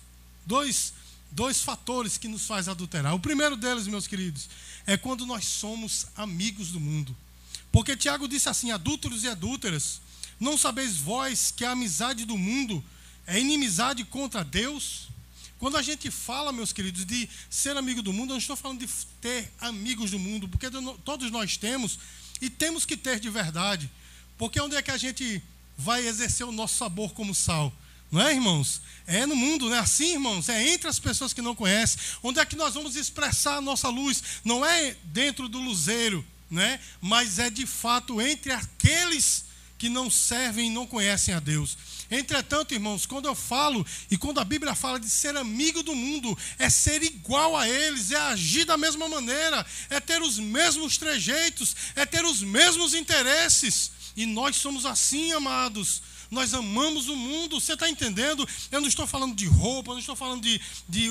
dois, 0.47 0.93
dois 1.31 1.61
fatores 1.61 2.17
que 2.17 2.29
nos 2.29 2.47
faz 2.47 2.69
adulterar. 2.69 3.15
O 3.15 3.21
primeiro 3.21 3.57
deles, 3.57 3.87
meus 3.87 4.07
queridos, 4.07 4.49
é 4.87 4.97
quando 4.97 5.27
nós 5.27 5.45
somos 5.45 6.07
amigos 6.17 6.69
do 6.69 6.81
mundo. 6.81 7.17
Porque 7.73 7.97
Tiago 7.97 8.29
disse 8.29 8.49
assim: 8.49 8.71
adúlteros 8.71 9.25
e 9.25 9.29
adúlteras, 9.29 10.01
não 10.39 10.57
sabeis 10.57 10.97
vós 10.97 11.53
que 11.55 11.65
a 11.65 11.73
amizade 11.73 12.25
do 12.25 12.39
mundo 12.39 12.83
é 13.27 13.39
inimizade 13.39 14.05
contra 14.05 14.45
Deus? 14.45 15.09
Quando 15.59 15.77
a 15.77 15.83
gente 15.83 16.09
fala, 16.11 16.53
meus 16.53 16.73
queridos, 16.73 17.05
de 17.05 17.29
ser 17.51 17.77
amigo 17.77 18.01
do 18.01 18.13
mundo, 18.13 18.31
eu 18.31 18.35
não 18.35 18.39
estou 18.39 18.55
falando 18.55 18.79
de 18.79 18.89
ter 19.21 19.53
amigos 19.61 20.13
do 20.13 20.19
mundo, 20.19 20.49
porque 20.49 20.69
todos 21.05 21.31
nós 21.33 21.57
temos 21.57 21.99
e 22.41 22.49
temos 22.49 22.85
que 22.85 22.97
ter 22.97 23.19
de 23.19 23.29
verdade. 23.29 23.91
Porque 24.37 24.61
onde 24.61 24.77
é 24.77 24.83
que 24.83 24.93
a 24.93 24.97
gente 24.97 25.43
vai 25.79 26.05
exercer 26.07 26.45
o 26.45 26.53
nosso 26.53 26.77
sabor 26.77 27.13
como 27.13 27.33
sal. 27.33 27.73
Não 28.11 28.21
é, 28.21 28.35
irmãos? 28.35 28.81
É 29.07 29.25
no 29.27 29.37
mundo, 29.37 29.69
não 29.69 29.77
é 29.77 29.79
assim, 29.79 30.15
irmãos? 30.15 30.49
É 30.49 30.69
entre 30.69 30.89
as 30.89 30.99
pessoas 30.99 31.33
que 31.33 31.41
não 31.41 31.55
conhecem. 31.55 32.01
Onde 32.23 32.41
é 32.41 32.45
que 32.45 32.57
nós 32.57 32.75
vamos 32.75 32.97
expressar 32.97 33.57
a 33.57 33.61
nossa 33.61 33.89
luz? 33.89 34.23
Não 34.45 34.67
é 34.67 34.97
dentro 35.05 35.49
do 35.49 35.59
luzeiro, 35.59 36.25
né? 36.51 36.81
mas 37.01 37.39
é 37.39 37.49
de 37.49 37.65
fato 37.67 38.21
entre 38.21 38.51
aqueles 38.53 39.45
que 39.77 39.89
não 39.89 40.11
servem 40.11 40.67
e 40.67 40.75
não 40.75 40.87
conhecem 40.87 41.33
a 41.33 41.39
Deus. 41.39 41.79
Entretanto, 42.11 42.73
irmãos, 42.73 43.05
quando 43.05 43.27
eu 43.27 43.35
falo 43.35 43.87
e 44.11 44.17
quando 44.17 44.41
a 44.41 44.45
Bíblia 44.45 44.75
fala 44.75 44.99
de 44.99 45.09
ser 45.09 45.37
amigo 45.37 45.83
do 45.83 45.95
mundo, 45.95 46.37
é 46.59 46.71
ser 46.71 47.03
igual 47.03 47.55
a 47.57 47.69
eles, 47.69 48.11
é 48.11 48.17
agir 48.17 48.65
da 48.65 48.79
mesma 48.79 49.09
maneira, 49.09 49.65
é 49.91 50.01
ter 50.01 50.23
os 50.23 50.39
mesmos 50.39 50.97
trejeitos, 50.97 51.77
é 51.95 52.07
ter 52.07 52.25
os 52.25 52.43
mesmos 52.43 52.95
interesses. 52.95 53.93
E 54.19 54.27
nós 54.27 54.57
somos 54.57 54.85
assim, 54.85 55.31
amados. 55.31 56.03
Nós 56.31 56.53
amamos 56.53 57.09
o 57.09 57.17
mundo, 57.17 57.59
você 57.59 57.73
está 57.73 57.89
entendendo? 57.89 58.47
Eu 58.71 58.81
não 58.81 58.89
estou 58.89 59.07
falando 59.07 59.35
de 59.35 59.47
roupa, 59.47 59.91
eu 59.91 59.95
não 59.95 60.01
estou 60.01 60.15
falando 60.15 60.43
de, 60.43 60.61
de 60.87 61.09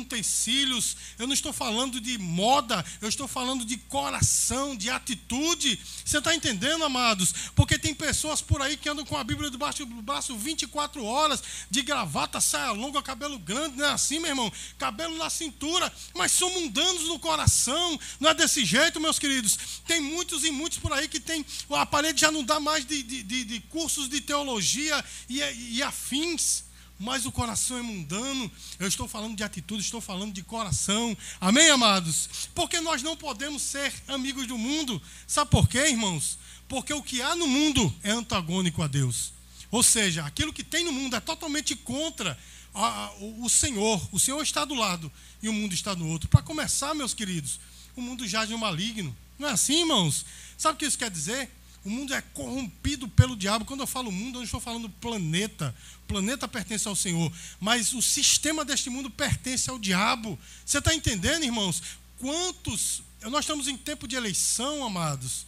utensílios, 0.00 0.96
eu 1.18 1.26
não 1.26 1.32
estou 1.32 1.54
falando 1.54 1.98
de 2.00 2.18
moda, 2.18 2.84
eu 3.00 3.08
estou 3.08 3.26
falando 3.26 3.64
de 3.64 3.78
coração, 3.78 4.76
de 4.76 4.90
atitude. 4.90 5.80
Você 6.04 6.18
está 6.18 6.34
entendendo, 6.34 6.84
amados? 6.84 7.32
Porque 7.54 7.78
tem 7.78 7.94
pessoas 7.94 8.42
por 8.42 8.60
aí 8.60 8.76
que 8.76 8.88
andam 8.88 9.06
com 9.06 9.16
a 9.16 9.24
Bíblia 9.24 9.50
debaixo 9.50 9.86
do 9.86 10.02
braço 10.02 10.36
24 10.36 11.02
horas, 11.02 11.42
de 11.70 11.80
gravata, 11.80 12.38
saia 12.38 12.70
longa, 12.72 13.02
cabelo 13.02 13.38
grande, 13.38 13.78
não 13.78 13.86
é 13.86 13.92
assim, 13.92 14.18
meu 14.18 14.30
irmão? 14.30 14.52
Cabelo 14.76 15.16
na 15.16 15.30
cintura, 15.30 15.90
mas 16.14 16.32
são 16.32 16.50
mundanos 16.50 17.04
no 17.04 17.18
coração, 17.18 17.98
não 18.20 18.28
é 18.28 18.34
desse 18.34 18.66
jeito, 18.66 19.00
meus 19.00 19.18
queridos. 19.18 19.58
Tem 19.86 19.98
muitos 19.98 20.44
e 20.44 20.50
muitos 20.50 20.78
por 20.78 20.92
aí 20.92 21.08
que 21.08 21.20
tem, 21.20 21.44
a 21.70 21.86
parede 21.86 22.20
já 22.20 22.30
não 22.30 22.44
dá 22.44 22.60
mais 22.60 22.84
de, 22.84 23.02
de, 23.02 23.22
de, 23.22 23.44
de 23.44 23.60
cursos 23.60 24.10
de 24.10 24.20
teologia 24.20 24.57
teologia 24.58 25.04
e, 25.28 25.40
e 25.76 25.82
afins, 25.82 26.64
mas 26.98 27.24
o 27.24 27.32
coração 27.32 27.78
é 27.78 27.82
mundano. 27.82 28.50
Eu 28.78 28.88
estou 28.88 29.06
falando 29.06 29.36
de 29.36 29.44
atitude, 29.44 29.82
estou 29.82 30.00
falando 30.00 30.32
de 30.32 30.42
coração. 30.42 31.16
Amém, 31.40 31.70
amados? 31.70 32.48
Porque 32.54 32.80
nós 32.80 33.02
não 33.02 33.16
podemos 33.16 33.62
ser 33.62 33.92
amigos 34.08 34.46
do 34.46 34.58
mundo. 34.58 35.00
Sabe 35.26 35.50
por 35.50 35.68
quê, 35.68 35.88
irmãos? 35.88 36.38
Porque 36.68 36.92
o 36.92 37.02
que 37.02 37.22
há 37.22 37.36
no 37.36 37.46
mundo 37.46 37.94
é 38.02 38.10
antagônico 38.10 38.82
a 38.82 38.88
Deus. 38.88 39.32
Ou 39.70 39.82
seja, 39.82 40.24
aquilo 40.24 40.52
que 40.52 40.64
tem 40.64 40.84
no 40.84 40.92
mundo 40.92 41.14
é 41.14 41.20
totalmente 41.20 41.76
contra 41.76 42.38
a, 42.74 43.12
o 43.20 43.48
Senhor. 43.48 44.06
O 44.10 44.18
Senhor 44.18 44.42
está 44.42 44.64
do 44.64 44.74
lado 44.74 45.10
e 45.42 45.48
o 45.48 45.52
mundo 45.52 45.72
está 45.72 45.94
do 45.94 46.06
outro. 46.06 46.28
Para 46.28 46.42
começar, 46.42 46.94
meus 46.94 47.14
queridos, 47.14 47.60
o 47.94 48.02
mundo 48.02 48.26
jaz 48.26 48.50
no 48.50 48.58
maligno. 48.58 49.16
Não 49.38 49.48
é 49.48 49.52
assim, 49.52 49.80
irmãos? 49.80 50.26
Sabe 50.56 50.74
o 50.74 50.78
que 50.78 50.84
isso 50.84 50.98
quer 50.98 51.10
dizer? 51.10 51.48
O 51.88 51.90
mundo 51.90 52.12
é 52.12 52.20
corrompido 52.20 53.08
pelo 53.08 53.34
diabo. 53.34 53.64
Quando 53.64 53.80
eu 53.80 53.86
falo 53.86 54.12
mundo, 54.12 54.34
eu 54.34 54.40
não 54.40 54.44
estou 54.44 54.60
falando 54.60 54.90
planeta. 54.90 55.74
O 56.04 56.06
planeta 56.06 56.46
pertence 56.46 56.86
ao 56.86 56.94
Senhor. 56.94 57.32
Mas 57.58 57.94
o 57.94 58.02
sistema 58.02 58.62
deste 58.62 58.90
mundo 58.90 59.08
pertence 59.08 59.70
ao 59.70 59.78
diabo. 59.78 60.38
Você 60.66 60.80
está 60.80 60.94
entendendo, 60.94 61.44
irmãos? 61.44 61.82
Quantos. 62.18 63.02
Nós 63.22 63.40
estamos 63.40 63.68
em 63.68 63.76
tempo 63.78 64.06
de 64.06 64.16
eleição, 64.16 64.84
amados. 64.84 65.46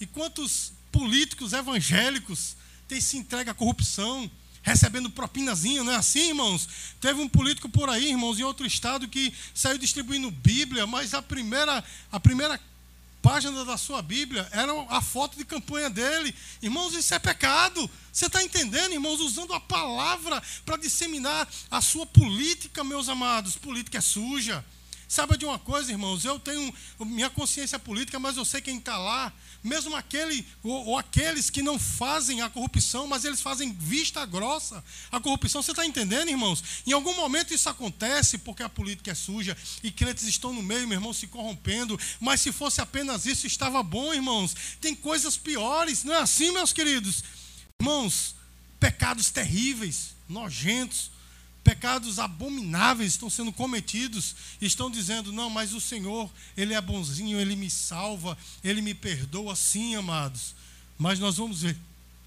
E 0.00 0.06
quantos 0.06 0.72
políticos 0.90 1.52
evangélicos 1.52 2.56
têm 2.88 3.00
se 3.00 3.16
entregue 3.16 3.50
à 3.50 3.54
corrupção? 3.54 4.28
recebendo 4.62 5.08
propinazinho, 5.08 5.84
não 5.84 5.92
é 5.92 5.94
assim, 5.94 6.30
irmãos? 6.30 6.68
Teve 7.00 7.20
um 7.20 7.28
político 7.28 7.68
por 7.68 7.88
aí, 7.88 8.08
irmãos, 8.08 8.40
em 8.40 8.42
outro 8.42 8.66
estado 8.66 9.06
que 9.06 9.32
saiu 9.54 9.78
distribuindo 9.78 10.28
Bíblia, 10.28 10.88
mas 10.88 11.14
a 11.14 11.22
primeira, 11.22 11.84
a 12.10 12.18
primeira 12.18 12.60
página 13.26 13.64
da 13.64 13.76
sua 13.76 14.00
Bíblia 14.00 14.48
era 14.52 14.72
a 14.88 15.00
foto 15.02 15.36
de 15.36 15.44
campanha 15.44 15.90
dele. 15.90 16.32
Irmãos, 16.62 16.94
isso 16.94 17.12
é 17.12 17.18
pecado. 17.18 17.90
Você 18.12 18.26
está 18.26 18.40
entendendo, 18.40 18.92
irmãos? 18.92 19.18
Usando 19.18 19.52
a 19.52 19.58
palavra 19.58 20.40
para 20.64 20.76
disseminar 20.76 21.48
a 21.68 21.80
sua 21.80 22.06
política, 22.06 22.84
meus 22.84 23.08
amados. 23.08 23.56
Política 23.56 23.98
é 23.98 24.00
suja. 24.00 24.64
Saiba 25.08 25.36
de 25.36 25.44
uma 25.44 25.58
coisa, 25.58 25.90
irmãos, 25.90 26.24
eu 26.24 26.38
tenho 26.38 26.72
minha 27.00 27.28
consciência 27.28 27.80
política, 27.80 28.20
mas 28.20 28.36
eu 28.36 28.44
sei 28.44 28.60
quem 28.60 28.78
está 28.78 28.96
lá. 28.96 29.32
Mesmo 29.66 29.96
aquele 29.96 30.46
ou, 30.62 30.86
ou, 30.86 30.98
aqueles 30.98 31.50
que 31.50 31.60
não 31.60 31.76
fazem 31.76 32.40
a 32.40 32.48
corrupção, 32.48 33.08
mas 33.08 33.24
eles 33.24 33.40
fazem 33.40 33.72
vista 33.72 34.24
grossa 34.24 34.82
a 35.10 35.18
corrupção. 35.18 35.60
Você 35.60 35.72
está 35.72 35.84
entendendo, 35.84 36.28
irmãos? 36.28 36.62
Em 36.86 36.92
algum 36.92 37.14
momento 37.16 37.52
isso 37.52 37.68
acontece 37.68 38.38
porque 38.38 38.62
a 38.62 38.68
política 38.68 39.10
é 39.10 39.14
suja 39.14 39.56
e 39.82 39.90
crentes 39.90 40.22
estão 40.24 40.52
no 40.52 40.62
meio, 40.62 40.86
meu 40.86 40.98
irmão, 40.98 41.12
se 41.12 41.26
corrompendo. 41.26 41.98
Mas 42.20 42.40
se 42.40 42.52
fosse 42.52 42.80
apenas 42.80 43.26
isso, 43.26 43.46
estava 43.46 43.82
bom, 43.82 44.14
irmãos. 44.14 44.54
Tem 44.80 44.94
coisas 44.94 45.36
piores, 45.36 46.04
não 46.04 46.14
é 46.14 46.20
assim, 46.20 46.52
meus 46.52 46.72
queridos? 46.72 47.24
Irmãos, 47.80 48.36
pecados 48.78 49.30
terríveis, 49.30 50.14
nojentos 50.28 51.10
pecados 51.66 52.20
abomináveis 52.20 53.14
estão 53.14 53.28
sendo 53.28 53.52
cometidos, 53.52 54.36
estão 54.60 54.88
dizendo: 54.88 55.32
não, 55.32 55.50
mas 55.50 55.74
o 55.74 55.80
Senhor, 55.80 56.30
Ele 56.56 56.74
é 56.74 56.80
bonzinho, 56.80 57.40
Ele 57.40 57.56
me 57.56 57.68
salva, 57.68 58.38
Ele 58.62 58.80
me 58.80 58.94
perdoa, 58.94 59.56
sim, 59.56 59.96
amados. 59.96 60.54
Mas 60.96 61.18
nós 61.18 61.38
vamos 61.38 61.62
ver, 61.62 61.76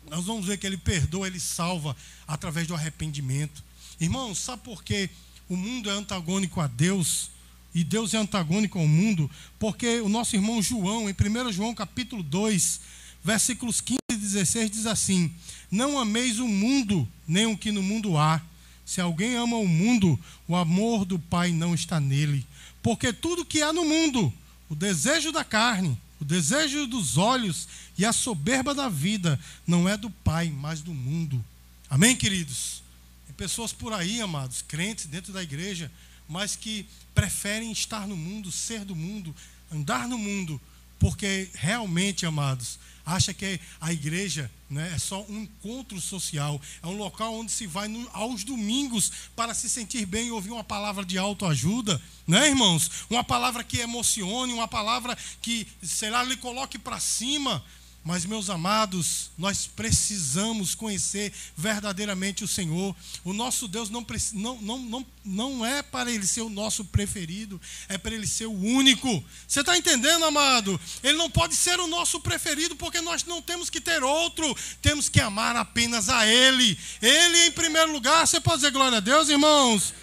nós 0.10 0.26
vamos 0.26 0.46
ver 0.46 0.58
que 0.58 0.68
Ele 0.68 0.76
perdoa, 0.76 1.26
Ele 1.26 1.40
salva 1.40 1.96
através 2.28 2.68
do 2.68 2.76
arrependimento. 2.76 3.64
Irmãos, 3.98 4.40
sabe 4.40 4.62
por 4.62 4.84
que 4.84 5.10
o 5.48 5.56
mundo 5.56 5.90
é 5.90 5.94
antagônico 5.94 6.60
a 6.60 6.68
Deus? 6.68 7.32
E 7.74 7.82
Deus 7.82 8.14
é 8.14 8.18
antagônico 8.18 8.78
ao 8.78 8.88
mundo, 8.88 9.32
porque 9.58 10.02
o 10.02 10.10
nosso 10.10 10.36
irmão 10.36 10.62
João, 10.62 11.10
em 11.10 11.14
1 11.14 11.54
João 11.54 11.74
capítulo 11.74 12.24
2, 12.24 12.82
versículos 13.24 13.80
15 13.80 14.00
e 14.12 14.16
16, 14.18 14.70
diz 14.70 14.86
assim: 14.86 15.32
Não 15.72 15.98
ameis 15.98 16.40
o 16.40 16.48
mundo, 16.48 17.08
nem 17.26 17.46
o 17.46 17.58
que 17.58 17.72
no 17.72 17.82
mundo 17.82 18.18
há. 18.18 18.42
Se 18.90 19.00
alguém 19.00 19.36
ama 19.36 19.56
o 19.56 19.68
mundo, 19.68 20.20
o 20.48 20.56
amor 20.56 21.06
do 21.06 21.20
Pai 21.20 21.52
não 21.52 21.76
está 21.76 22.00
nele. 22.00 22.44
Porque 22.82 23.14
tudo 23.14 23.46
que 23.46 23.62
há 23.62 23.72
no 23.72 23.86
mundo, 23.86 24.34
o 24.68 24.74
desejo 24.74 25.32
da 25.32 25.44
carne, 25.44 25.96
o 26.20 26.26
desejo 26.26 26.88
dos 26.88 27.16
olhos 27.16 27.68
e 27.96 28.04
a 28.04 28.12
soberba 28.12 28.74
da 28.74 28.90
vida, 28.90 29.40
não 29.68 29.88
é 29.88 29.96
do 29.96 30.10
Pai, 30.10 30.50
mas 30.50 30.82
do 30.82 30.92
mundo. 30.92 31.46
Amém, 31.88 32.16
queridos? 32.16 32.82
Tem 33.28 33.36
pessoas 33.36 33.72
por 33.72 33.94
aí, 33.94 34.22
amados, 34.22 34.64
crentes 34.64 35.06
dentro 35.06 35.32
da 35.32 35.44
igreja, 35.44 35.92
mas 36.28 36.56
que 36.56 36.84
preferem 37.14 37.72
estar 37.72 38.08
no 38.08 38.18
mundo, 38.18 38.52
ser 38.52 38.84
do 38.84 38.96
mundo, 38.96 39.36
andar 39.72 40.08
no 40.08 40.18
mundo, 40.18 40.60
porque 41.00 41.50
realmente, 41.56 42.26
amados, 42.26 42.78
acha 43.06 43.34
que 43.34 43.60
a 43.82 43.92
igreja 43.92 44.52
né, 44.70 44.92
é 44.94 45.00
só 45.00 45.26
um 45.28 45.42
encontro 45.42 46.00
social, 46.00 46.62
é 46.84 46.88
um 46.88 46.98
local 46.98 47.34
onde 47.34 47.52
se 47.52 47.66
vai 47.66 47.88
no, 47.88 48.08
aos 48.14 48.44
domingos 48.44 49.12
para 49.36 49.54
se 49.54 49.68
sentir 49.68 50.06
bem 50.06 50.28
e 50.28 50.32
ouvir 50.32 50.52
uma 50.52 50.64
palavra 50.64 51.04
de 51.04 51.18
autoajuda, 51.18 52.00
né, 52.28 52.50
irmãos? 52.50 52.92
Uma 53.10 53.24
palavra 53.24 53.64
que 53.64 53.80
emocione, 53.80 54.54
uma 54.54 54.68
palavra 54.68 55.18
que, 55.42 55.66
sei 55.82 56.10
lá, 56.12 56.24
lhe 56.24 56.38
coloque 56.38 56.78
para 56.78 57.00
cima. 57.00 57.64
Mas, 58.10 58.26
meus 58.26 58.50
amados, 58.50 59.30
nós 59.38 59.68
precisamos 59.68 60.74
conhecer 60.74 61.32
verdadeiramente 61.56 62.44
o 62.44 62.48
Senhor. 62.48 62.96
O 63.24 63.34
nosso 63.34 63.68
Deus 63.68 63.92
não, 63.92 64.04
não, 64.34 64.58
não, 64.60 64.80
não, 64.80 65.08
não 65.24 65.64
é 65.64 65.84
para 65.84 66.12
ele 66.12 66.26
ser 66.26 66.42
o 66.42 66.50
nosso 66.50 66.84
preferido, 66.84 67.62
é 67.88 68.00
para 68.00 68.16
ele 68.16 68.26
ser 68.26 68.48
o 68.48 68.52
único. 68.52 69.24
Você 69.48 69.60
está 69.60 69.78
entendendo, 69.78 70.26
amado? 70.26 70.82
Ele 71.04 71.20
não 71.20 71.30
pode 71.30 71.54
ser 71.54 71.80
o 71.80 71.86
nosso 71.86 72.20
preferido, 72.20 72.76
porque 72.76 73.00
nós 73.00 73.26
não 73.26 73.44
temos 73.44 73.70
que 73.70 73.80
ter 73.80 74.02
outro, 74.04 74.58
temos 74.82 75.08
que 75.08 75.22
amar 75.22 75.56
apenas 75.56 76.10
a 76.10 76.26
Ele. 76.26 76.80
Ele 77.04 77.46
em 77.46 77.52
primeiro 77.52 77.92
lugar. 77.92 78.26
Você 78.26 78.42
pode 78.42 78.62
dizer 78.62 78.72
glória 78.72 78.98
a 78.98 79.02
Deus, 79.02 79.30
irmãos? 79.30 79.94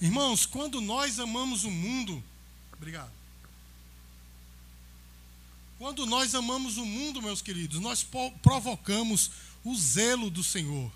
Irmãos, 0.00 0.46
quando 0.46 0.80
nós 0.80 1.18
amamos 1.18 1.64
o 1.64 1.72
mundo, 1.72 2.22
obrigado. 2.76 3.17
Quando 5.78 6.04
nós 6.06 6.34
amamos 6.34 6.76
o 6.76 6.84
mundo, 6.84 7.22
meus 7.22 7.40
queridos, 7.40 7.80
nós 7.80 8.04
provocamos 8.42 9.30
o 9.64 9.76
zelo 9.76 10.28
do 10.28 10.42
Senhor. 10.42 10.90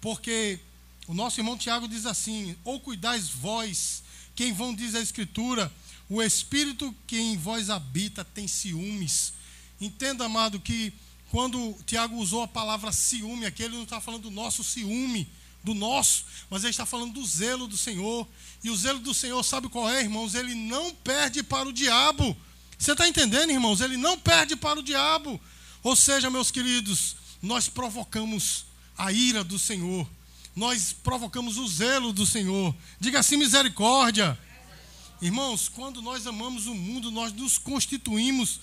Porque 0.00 0.58
o 1.06 1.14
nosso 1.14 1.38
irmão 1.38 1.56
Tiago 1.56 1.86
diz 1.86 2.04
assim: 2.04 2.56
Ou 2.64 2.80
cuidais 2.80 3.28
vós, 3.28 4.02
quem 4.34 4.52
vão 4.52 4.74
diz 4.74 4.96
a 4.96 5.00
Escritura, 5.00 5.72
o 6.08 6.20
Espírito 6.20 6.94
que 7.06 7.16
em 7.16 7.36
vós 7.36 7.70
habita 7.70 8.24
tem 8.24 8.48
ciúmes. 8.48 9.32
Entenda, 9.80 10.24
amado, 10.24 10.58
que 10.58 10.92
quando 11.30 11.76
Tiago 11.86 12.16
usou 12.16 12.42
a 12.42 12.48
palavra 12.48 12.90
ciúme 12.90 13.46
aqui, 13.46 13.62
ele 13.62 13.76
não 13.76 13.84
está 13.84 14.00
falando 14.00 14.22
do 14.24 14.30
nosso 14.30 14.64
ciúme, 14.64 15.28
do 15.62 15.74
nosso, 15.74 16.24
mas 16.50 16.62
ele 16.64 16.70
está 16.70 16.84
falando 16.84 17.14
do 17.14 17.24
zelo 17.24 17.68
do 17.68 17.76
Senhor. 17.76 18.26
E 18.64 18.70
o 18.70 18.76
zelo 18.76 18.98
do 18.98 19.14
Senhor, 19.14 19.42
sabe 19.44 19.68
qual 19.68 19.88
é, 19.88 20.02
irmãos? 20.02 20.34
Ele 20.34 20.54
não 20.54 20.92
perde 20.92 21.42
para 21.42 21.68
o 21.68 21.72
diabo. 21.72 22.36
Você 22.82 22.90
está 22.90 23.06
entendendo, 23.06 23.52
irmãos? 23.52 23.80
Ele 23.80 23.96
não 23.96 24.18
perde 24.18 24.56
para 24.56 24.80
o 24.80 24.82
diabo. 24.82 25.40
Ou 25.84 25.94
seja, 25.94 26.28
meus 26.28 26.50
queridos, 26.50 27.14
nós 27.40 27.68
provocamos 27.68 28.64
a 28.98 29.12
ira 29.12 29.44
do 29.44 29.56
Senhor. 29.56 30.04
Nós 30.56 30.92
provocamos 30.92 31.58
o 31.58 31.68
zelo 31.68 32.12
do 32.12 32.26
Senhor. 32.26 32.74
Diga 32.98 33.20
assim: 33.20 33.36
misericórdia. 33.36 34.36
Irmãos, 35.20 35.68
quando 35.68 36.02
nós 36.02 36.26
amamos 36.26 36.66
o 36.66 36.74
mundo, 36.74 37.12
nós 37.12 37.32
nos 37.32 37.56
constituímos 37.56 38.58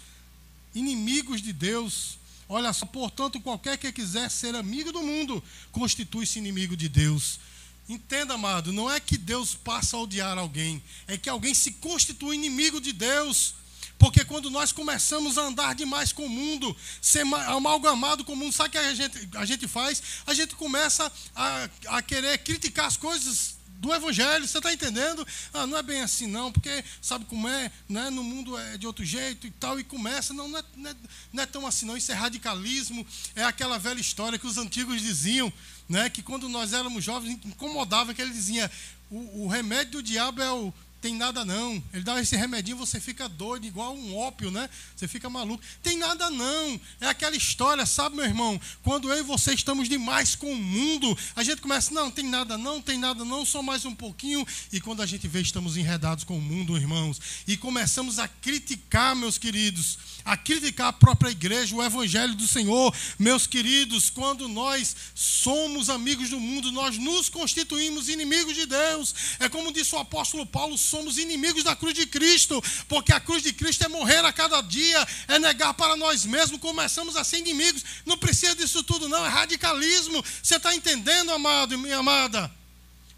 inimigos 0.75 1.41
de 1.41 1.53
Deus. 1.53 2.17
Olha 2.49 2.73
só, 2.73 2.85
portanto, 2.85 3.39
qualquer 3.39 3.77
que 3.77 3.89
quiser 3.89 4.29
ser 4.29 4.53
amigo 4.53 4.91
do 4.91 5.01
mundo, 5.01 5.41
constitui-se 5.71 6.39
inimigo 6.39 6.75
de 6.75 6.89
Deus. 6.89 7.39
Entenda, 7.87 8.33
amado, 8.33 8.73
não 8.73 8.91
é 8.91 8.99
que 8.99 9.17
Deus 9.17 9.55
passa 9.55 9.95
a 9.95 10.01
odiar 10.01 10.37
alguém, 10.37 10.83
é 11.07 11.17
que 11.17 11.29
alguém 11.29 11.53
se 11.53 11.71
constitui 11.71 12.35
inimigo 12.35 12.81
de 12.81 12.91
Deus. 12.91 13.57
Porque 13.99 14.23
quando 14.23 14.49
nós 14.49 14.71
começamos 14.71 15.37
a 15.37 15.41
andar 15.41 15.75
demais 15.75 16.13
com 16.13 16.25
o 16.25 16.29
mundo, 16.29 16.75
ser 17.01 17.21
amalgamado 17.47 18.23
com 18.23 18.31
o 18.31 18.35
mundo, 18.35 18.53
sabe 18.53 18.69
o 18.69 18.71
que 18.71 18.77
a 18.77 18.95
gente, 18.95 19.29
a 19.35 19.45
gente 19.45 19.67
faz? 19.67 20.01
A 20.25 20.33
gente 20.33 20.55
começa 20.55 21.11
a, 21.35 21.69
a 21.89 22.01
querer 22.01 22.37
criticar 22.37 22.85
as 22.85 22.95
coisas 22.95 23.59
do 23.79 23.93
Evangelho, 23.93 24.47
você 24.47 24.57
está 24.57 24.73
entendendo? 24.73 25.25
Ah, 25.53 25.65
não 25.65 25.77
é 25.77 25.81
bem 25.81 26.01
assim 26.01 26.27
não, 26.27 26.51
porque 26.51 26.83
sabe 27.01 27.25
como 27.25 27.47
é, 27.47 27.71
né? 27.87 28.09
no 28.09 28.23
mundo 28.23 28.57
é 28.57 28.77
de 28.77 28.85
outro 28.85 29.05
jeito 29.05 29.47
e 29.47 29.51
tal, 29.51 29.79
e 29.79 29.83
começa, 29.83 30.33
não, 30.33 30.47
não 30.49 30.59
é, 30.59 30.63
não, 30.75 30.89
é, 30.91 30.95
não 31.31 31.43
é 31.43 31.45
tão 31.45 31.65
assim 31.65 31.85
não, 31.85 31.95
isso 31.95 32.11
é 32.11 32.15
radicalismo, 32.15 33.07
é 33.35 33.43
aquela 33.43 33.77
velha 33.77 33.99
história 33.99 34.37
que 34.37 34.47
os 34.47 34.57
antigos 34.57 35.01
diziam, 35.01 35.51
né? 35.87 36.09
que 36.09 36.21
quando 36.21 36.49
nós 36.49 36.73
éramos 36.73 37.03
jovens, 37.03 37.39
incomodava 37.45 38.13
que 38.13 38.21
ele 38.21 38.33
dizia, 38.33 38.69
o, 39.09 39.45
o 39.45 39.47
remédio 39.47 39.93
do 39.93 40.03
diabo 40.03 40.41
é 40.41 40.51
o 40.51 40.73
tem 41.01 41.15
nada 41.15 41.45
não. 41.45 41.81
Ele 41.93 42.03
dá 42.03 42.19
esse 42.21 42.35
remedinho, 42.35 42.77
você 42.77 42.99
fica 42.99 43.29
doido, 43.29 43.65
igual 43.65 43.95
um 43.95 44.17
ópio, 44.17 44.51
né? 44.51 44.69
Você 44.95 45.07
fica 45.07 45.29
maluco. 45.29 45.63
Tem 45.81 45.97
nada 45.97 46.29
não. 46.29 46.79
É 46.99 47.07
aquela 47.07 47.35
história, 47.35 47.85
sabe, 47.85 48.17
meu 48.17 48.25
irmão? 48.25 48.59
Quando 48.83 49.09
eu 49.09 49.17
e 49.17 49.23
você 49.23 49.53
estamos 49.53 49.87
demais 49.87 50.35
com 50.35 50.51
o 50.51 50.55
mundo, 50.55 51.17
a 51.35 51.43
gente 51.43 51.61
começa, 51.61 51.93
não, 51.93 52.11
tem 52.11 52.25
nada 52.25 52.57
não, 52.57 52.81
tem 52.81 52.97
nada 52.97 53.23
não, 53.23 53.45
só 53.45 53.61
mais 53.63 53.85
um 53.85 53.95
pouquinho. 53.95 54.45
E 54.71 54.81
quando 54.81 55.01
a 55.01 55.05
gente 55.05 55.27
vê, 55.27 55.41
estamos 55.41 55.77
enredados 55.77 56.23
com 56.23 56.37
o 56.37 56.41
mundo, 56.41 56.77
irmãos. 56.77 57.19
E 57.47 57.55
começamos 57.55 58.19
a 58.19 58.27
criticar, 58.27 59.15
meus 59.15 59.37
queridos, 59.37 59.97
a 60.25 60.35
criticar 60.35 60.87
a 60.87 60.93
própria 60.93 61.29
igreja, 61.29 61.75
o 61.75 61.83
evangelho 61.83 62.35
do 62.35 62.47
Senhor. 62.47 62.93
Meus 63.17 63.47
queridos, 63.47 64.09
quando 64.09 64.47
nós 64.47 64.95
somos 65.15 65.89
amigos 65.89 66.29
do 66.29 66.39
mundo, 66.39 66.71
nós 66.71 66.97
nos 66.97 67.29
constituímos 67.29 68.09
inimigos 68.09 68.53
de 68.53 68.65
Deus. 68.65 69.15
É 69.39 69.47
como 69.47 69.71
disse 69.71 69.95
o 69.95 69.99
apóstolo 69.99 70.45
Paulo, 70.45 70.77
somos 70.89 71.17
inimigos 71.17 71.63
da 71.63 71.75
cruz 71.75 71.93
de 71.93 72.05
Cristo, 72.05 72.61
porque 72.87 73.13
a 73.13 73.19
cruz 73.19 73.43
de 73.43 73.53
Cristo 73.53 73.83
é 73.83 73.87
morrer 73.87 74.25
a 74.25 74.33
cada 74.33 74.59
dia, 74.61 75.07
é 75.27 75.39
negar 75.39 75.73
para 75.73 75.95
nós 75.95 76.25
mesmos, 76.25 76.59
começamos 76.59 77.15
a 77.15 77.23
ser 77.23 77.37
inimigos. 77.37 77.85
Não 78.05 78.17
precisa 78.17 78.55
disso 78.55 78.83
tudo, 78.83 79.07
não, 79.07 79.25
é 79.25 79.29
radicalismo. 79.29 80.23
Você 80.41 80.55
está 80.55 80.75
entendendo, 80.75 81.31
amado 81.31 81.73
e 81.73 81.77
minha 81.77 81.97
amada? 81.97 82.51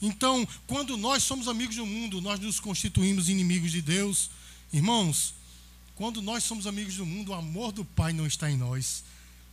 Então, 0.01 0.47
quando 0.67 0.97
nós 0.97 1.23
somos 1.23 1.47
amigos 1.47 1.75
do 1.75 1.86
mundo, 1.86 2.19
nós 2.21 2.39
nos 2.39 2.60
constituímos 2.60 3.29
inimigos 3.29 3.71
de 3.71 3.81
Deus. 3.81 4.31
Irmãos, 4.73 5.34
quando 5.95 6.21
nós 6.21 6.43
somos 6.43 6.65
amigos 6.65 6.95
do 6.95 7.05
mundo, 7.05 7.29
o 7.29 7.36
amor 7.36 7.71
do 7.71 7.86
Pai 7.86 8.12
não 8.12 8.25
está 8.25 8.49
em 8.49 8.57
nós. 8.57 9.03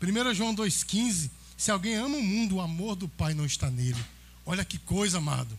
1 0.00 0.34
João 0.34 0.54
2,15: 0.54 1.30
Se 1.56 1.70
alguém 1.70 1.96
ama 1.96 2.16
o 2.16 2.22
mundo, 2.22 2.56
o 2.56 2.60
amor 2.60 2.96
do 2.96 3.06
Pai 3.06 3.34
não 3.34 3.44
está 3.44 3.70
nele. 3.70 4.02
Olha 4.46 4.64
que 4.64 4.78
coisa, 4.78 5.18
amado. 5.18 5.58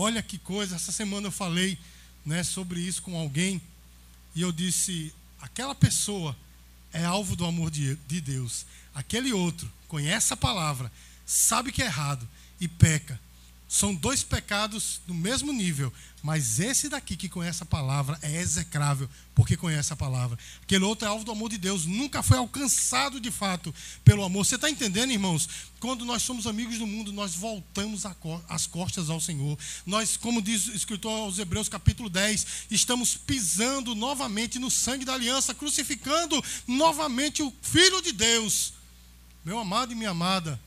Olha 0.00 0.22
que 0.22 0.38
coisa, 0.38 0.76
essa 0.76 0.92
semana 0.92 1.26
eu 1.26 1.32
falei 1.32 1.76
né, 2.24 2.44
sobre 2.44 2.78
isso 2.78 3.02
com 3.02 3.18
alguém 3.18 3.60
e 4.32 4.40
eu 4.40 4.52
disse: 4.52 5.12
aquela 5.40 5.74
pessoa 5.74 6.36
é 6.92 7.04
alvo 7.04 7.34
do 7.34 7.44
amor 7.44 7.68
de, 7.68 7.96
de 8.06 8.20
Deus, 8.20 8.64
aquele 8.94 9.32
outro 9.32 9.68
conhece 9.88 10.32
a 10.32 10.36
palavra, 10.36 10.92
sabe 11.26 11.72
que 11.72 11.82
é 11.82 11.86
errado 11.86 12.28
e 12.60 12.68
peca. 12.68 13.18
São 13.68 13.94
dois 13.94 14.22
pecados 14.22 14.98
no 15.06 15.12
mesmo 15.12 15.52
nível, 15.52 15.92
mas 16.22 16.58
esse 16.58 16.88
daqui 16.88 17.14
que 17.18 17.28
conhece 17.28 17.62
a 17.62 17.66
palavra 17.66 18.18
é 18.22 18.40
execrável, 18.40 19.06
porque 19.34 19.58
conhece 19.58 19.92
a 19.92 19.96
palavra. 19.96 20.38
Aquele 20.62 20.84
outro 20.84 21.06
é 21.06 21.10
alvo 21.10 21.22
do 21.22 21.30
amor 21.30 21.50
de 21.50 21.58
Deus, 21.58 21.84
nunca 21.84 22.22
foi 22.22 22.38
alcançado 22.38 23.20
de 23.20 23.30
fato 23.30 23.72
pelo 24.02 24.24
amor. 24.24 24.46
Você 24.46 24.54
está 24.54 24.70
entendendo, 24.70 25.12
irmãos? 25.12 25.46
Quando 25.80 26.06
nós 26.06 26.22
somos 26.22 26.46
amigos 26.46 26.78
do 26.78 26.86
mundo, 26.86 27.12
nós 27.12 27.34
voltamos 27.34 28.04
as 28.48 28.66
costas 28.66 29.10
ao 29.10 29.20
Senhor. 29.20 29.58
Nós, 29.84 30.16
como 30.16 30.40
diz 30.40 30.68
o 30.68 30.74
escritor 30.74 31.12
aos 31.12 31.38
Hebreus, 31.38 31.68
capítulo 31.68 32.08
10, 32.08 32.46
estamos 32.70 33.18
pisando 33.18 33.94
novamente 33.94 34.58
no 34.58 34.70
sangue 34.70 35.04
da 35.04 35.12
aliança, 35.12 35.52
crucificando 35.52 36.42
novamente 36.66 37.42
o 37.42 37.52
Filho 37.60 38.00
de 38.00 38.12
Deus. 38.12 38.72
Meu 39.44 39.58
amado 39.58 39.92
e 39.92 39.94
minha 39.94 40.10
amada, 40.10 40.58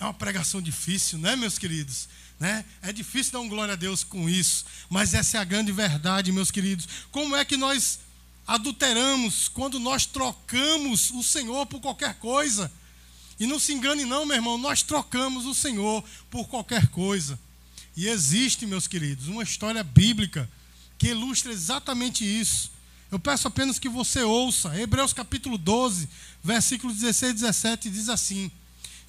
é 0.00 0.04
uma 0.04 0.14
pregação 0.14 0.62
difícil, 0.62 1.18
né, 1.18 1.36
meus 1.36 1.58
queridos? 1.58 2.08
Né? 2.40 2.64
É 2.80 2.90
difícil 2.90 3.34
dar 3.34 3.40
um 3.40 3.48
glória 3.48 3.74
a 3.74 3.76
Deus 3.76 4.02
com 4.02 4.26
isso, 4.26 4.64
mas 4.88 5.12
essa 5.12 5.36
é 5.36 5.40
a 5.40 5.44
grande 5.44 5.70
verdade, 5.70 6.32
meus 6.32 6.50
queridos. 6.50 6.88
Como 7.12 7.36
é 7.36 7.44
que 7.44 7.54
nós 7.58 8.00
adulteramos 8.46 9.46
quando 9.48 9.78
nós 9.78 10.06
trocamos 10.06 11.10
o 11.10 11.22
Senhor 11.22 11.66
por 11.66 11.80
qualquer 11.80 12.14
coisa? 12.14 12.72
E 13.38 13.46
não 13.46 13.58
se 13.58 13.74
engane, 13.74 14.06
não, 14.06 14.24
meu 14.24 14.36
irmão, 14.36 14.56
nós 14.56 14.82
trocamos 14.82 15.44
o 15.44 15.54
Senhor 15.54 16.02
por 16.30 16.48
qualquer 16.48 16.86
coisa. 16.88 17.38
E 17.94 18.08
existe, 18.08 18.64
meus 18.64 18.86
queridos, 18.86 19.28
uma 19.28 19.42
história 19.42 19.84
bíblica 19.84 20.50
que 20.96 21.08
ilustra 21.08 21.52
exatamente 21.52 22.24
isso. 22.24 22.72
Eu 23.10 23.18
peço 23.18 23.48
apenas 23.48 23.78
que 23.78 23.88
você 23.88 24.22
ouça. 24.22 24.78
Hebreus 24.80 25.12
capítulo 25.12 25.58
12, 25.58 26.08
versículo 26.42 26.92
16 26.92 27.32
e 27.32 27.34
17 27.34 27.90
diz 27.90 28.08
assim: 28.08 28.50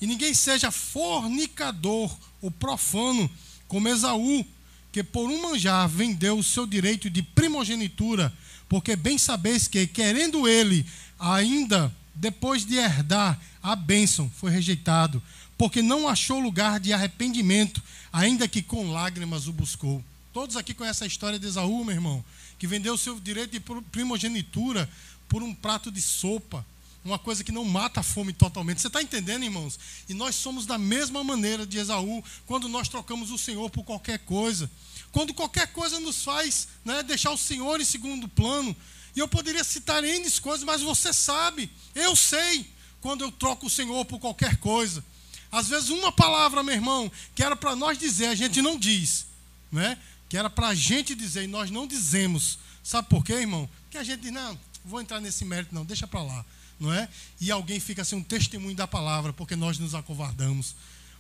E 0.02 0.08
ninguém 0.08 0.34
seja 0.34 0.72
fornicador 0.72 2.12
o 2.42 2.50
profano, 2.50 3.30
como 3.68 3.88
Esaú, 3.88 4.44
que 4.92 5.04
por 5.04 5.30
um 5.30 5.44
manjar 5.44 5.88
vendeu 5.88 6.40
o 6.40 6.44
seu 6.44 6.66
direito 6.66 7.10
de 7.10 7.22
primogenitura, 7.22 8.34
porque 8.68 8.96
bem 8.96 9.20
sabeis 9.20 9.68
que, 9.68 9.86
querendo 9.86 10.48
ele, 10.48 10.86
ainda 11.20 11.96
depois 12.16 12.66
de 12.66 12.76
herdar 12.76 13.40
a 13.62 13.76
bênção, 13.76 14.30
foi 14.36 14.52
rejeitado, 14.52 15.22
porque 15.58 15.82
não 15.82 16.08
achou 16.08 16.40
lugar 16.40 16.80
de 16.80 16.92
arrependimento, 16.92 17.82
ainda 18.12 18.48
que 18.48 18.62
com 18.62 18.92
lágrimas 18.92 19.48
o 19.48 19.54
buscou. 19.54 20.04
Todos 20.34 20.58
aqui 20.58 20.74
conhecem 20.74 21.06
a 21.06 21.08
história 21.08 21.38
de 21.38 21.46
Esaú, 21.46 21.86
meu 21.86 21.94
irmão, 21.94 22.26
que 22.58 22.66
vendeu 22.66 22.96
o 22.96 22.98
seu 22.98 23.20
direito 23.20 23.52
de 23.52 23.60
primogenitura 23.92 24.90
por 25.30 25.44
um 25.44 25.54
prato 25.54 25.92
de 25.92 26.02
sopa 26.02 26.66
uma 27.04 27.18
coisa 27.18 27.44
que 27.44 27.52
não 27.52 27.66
mata 27.66 28.00
a 28.00 28.04
fome 28.04 28.32
totalmente. 28.32 28.82
Você 28.82 28.88
está 28.88 29.02
entendendo, 29.02 29.44
irmãos? 29.44 29.80
E 30.08 30.14
nós 30.14 30.36
somos 30.36 30.66
da 30.66 30.78
mesma 30.78 31.24
maneira 31.24 31.66
de 31.66 31.78
Esaú, 31.78 32.24
quando 32.46 32.70
nós 32.70 32.88
trocamos 32.88 33.32
o 33.32 33.38
Senhor 33.38 33.70
por 33.70 33.84
qualquer 33.84 34.20
coisa. 34.20 34.70
Quando 35.12 35.34
qualquer 35.34 35.68
coisa 35.68 36.00
nos 36.00 36.24
faz 36.24 36.68
né, 36.86 37.02
deixar 37.04 37.32
o 37.32 37.38
Senhor 37.38 37.82
em 37.82 37.86
segundo 37.86 38.28
plano. 38.28 38.76
E 39.16 39.20
eu 39.20 39.28
poderia 39.28 39.64
citar 39.64 40.04
N 40.04 40.32
coisas, 40.40 40.64
mas 40.64 40.82
você 40.82 41.12
sabe, 41.12 41.70
eu 41.94 42.16
sei, 42.16 42.66
quando 43.02 43.24
eu 43.24 43.32
troco 43.32 43.66
o 43.66 43.70
Senhor 43.70 44.06
por 44.06 44.20
qualquer 44.20 44.58
coisa. 44.58 45.04
Às 45.52 45.68
vezes, 45.68 45.90
uma 45.90 46.12
palavra, 46.12 46.64
meu 46.64 46.74
irmão, 46.74 47.12
que 47.36 47.44
era 47.44 47.56
para 47.56 47.76
nós 47.76 47.98
dizer, 47.98 48.28
a 48.28 48.36
gente 48.36 48.62
não 48.62 48.78
diz. 48.78 49.26
Né? 49.72 49.98
Que 50.30 50.38
era 50.38 50.50
para 50.50 50.70
a 50.70 50.76
gente 50.76 51.14
dizer 51.14 51.44
e 51.44 51.48
nós 51.48 51.70
não 51.70 51.86
dizemos. 51.86 52.58
Sabe 52.84 53.10
por 53.10 53.26
quê, 53.26 53.34
irmão? 53.34 53.70
Porque 53.84 53.98
a 53.98 54.04
gente 54.04 54.22
diz, 54.22 54.32
não, 54.32 54.58
vou 54.86 55.02
entrar 55.02 55.20
nesse 55.20 55.44
mérito, 55.44 55.76
não, 55.76 55.84
deixa 55.84 56.08
para 56.08 56.24
lá. 56.24 56.46
Não 56.82 56.92
é? 56.92 57.08
E 57.40 57.52
alguém 57.52 57.80
fica 57.80 58.04
sem 58.04 58.18
um 58.18 58.24
testemunho 58.24 58.76
da 58.76 58.88
palavra, 58.88 59.32
porque 59.32 59.56
nós 59.56 59.78
nos 59.78 59.94
acovardamos. 59.94 60.74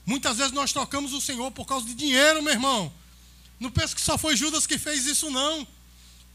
Muitas 0.03 0.37
vezes 0.37 0.51
nós 0.51 0.73
trocamos 0.73 1.13
o 1.13 1.21
Senhor 1.21 1.51
por 1.51 1.67
causa 1.67 1.85
de 1.85 1.93
dinheiro, 1.93 2.41
meu 2.41 2.51
irmão. 2.51 2.91
Não 3.59 3.69
penso 3.69 3.95
que 3.95 4.01
só 4.01 4.17
foi 4.17 4.35
Judas 4.35 4.65
que 4.65 4.79
fez 4.79 5.05
isso, 5.05 5.29
não. 5.29 5.67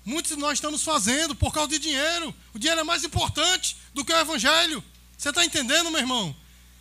Muitos 0.04 0.30
de 0.30 0.38
nós 0.38 0.52
estamos 0.52 0.84
fazendo 0.84 1.34
por 1.34 1.52
causa 1.52 1.70
de 1.70 1.80
dinheiro. 1.80 2.32
O 2.54 2.58
dinheiro 2.60 2.80
é 2.80 2.84
mais 2.84 3.02
importante 3.02 3.76
do 3.92 4.04
que 4.04 4.12
o 4.12 4.16
Evangelho. 4.16 4.82
Você 5.18 5.30
está 5.30 5.44
entendendo, 5.44 5.90
meu 5.90 5.98
irmão? 5.98 6.34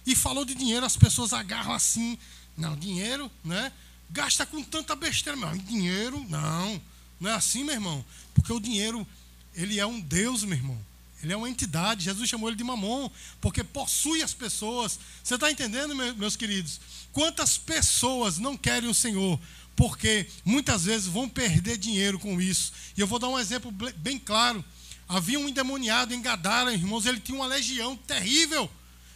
E 0.05 0.15
falou 0.15 0.45
de 0.45 0.53
dinheiro, 0.53 0.85
as 0.85 0.95
pessoas 0.95 1.33
agarram 1.33 1.73
assim. 1.73 2.15
Não, 2.55 2.77
dinheiro, 2.77 3.31
né? 3.43 3.71
Gasta 4.11 4.45
com 4.45 4.61
tanta 4.61 4.95
besteira. 4.95 5.35
Mas 5.35 5.65
dinheiro, 5.65 6.23
não. 6.29 6.79
Não 7.19 7.31
é 7.31 7.33
assim, 7.33 7.63
meu 7.63 7.73
irmão. 7.73 8.05
Porque 8.35 8.53
o 8.53 8.59
dinheiro, 8.59 9.07
ele 9.55 9.79
é 9.79 9.85
um 9.87 9.99
Deus, 9.99 10.43
meu 10.43 10.55
irmão. 10.55 10.79
Ele 11.25 11.33
é 11.33 11.37
uma 11.37 11.49
entidade. 11.49 12.05
Jesus 12.05 12.29
chamou 12.29 12.47
ele 12.47 12.55
de 12.55 12.63
mamon, 12.63 13.09
porque 13.41 13.63
possui 13.63 14.21
as 14.21 14.31
pessoas. 14.31 14.99
Você 15.23 15.33
está 15.33 15.51
entendendo, 15.51 15.95
meus 15.95 16.35
queridos? 16.35 16.79
Quantas 17.11 17.57
pessoas 17.57 18.37
não 18.37 18.55
querem 18.55 18.87
o 18.87 18.93
Senhor? 18.93 19.39
Porque 19.75 20.27
muitas 20.45 20.85
vezes 20.85 21.07
vão 21.07 21.27
perder 21.27 21.77
dinheiro 21.77 22.19
com 22.19 22.39
isso. 22.39 22.71
E 22.95 23.01
eu 23.01 23.07
vou 23.07 23.17
dar 23.17 23.27
um 23.27 23.39
exemplo 23.39 23.71
bem 23.97 24.19
claro. 24.19 24.63
Havia 25.07 25.39
um 25.39 25.49
endemoniado 25.49 26.13
em 26.13 26.21
Gadara, 26.21 26.71
irmãos, 26.71 27.07
ele 27.07 27.19
tinha 27.19 27.37
uma 27.37 27.47
legião 27.47 27.95
terrível. 27.95 28.69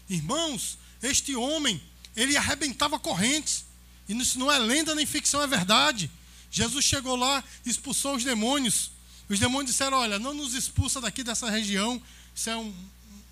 Irmãos, 0.10 0.80
este 1.04 1.36
homem, 1.36 1.80
ele 2.16 2.36
arrebentava 2.36 2.98
correntes. 2.98 3.66
E 4.08 4.18
isso 4.18 4.40
não 4.40 4.52
é 4.52 4.58
lenda 4.58 4.96
nem 4.96 5.06
ficção, 5.06 5.44
é 5.44 5.48
verdade. 5.48 6.10
Jesus 6.50 6.84
chegou 6.84 7.16
lá, 7.16 7.44
expulsou 7.64 8.16
os 8.16 8.24
demônios. 8.24 8.92
Os 9.30 9.40
demônios 9.40 9.72
disseram: 9.72 9.98
Olha, 9.98 10.18
não 10.18 10.34
nos 10.34 10.54
expulsa 10.54 11.00
daqui 11.00 11.24
dessa 11.24 11.50
região. 11.50 12.02
Isso 12.36 12.50
é 12.50 12.58
um, 12.58 12.74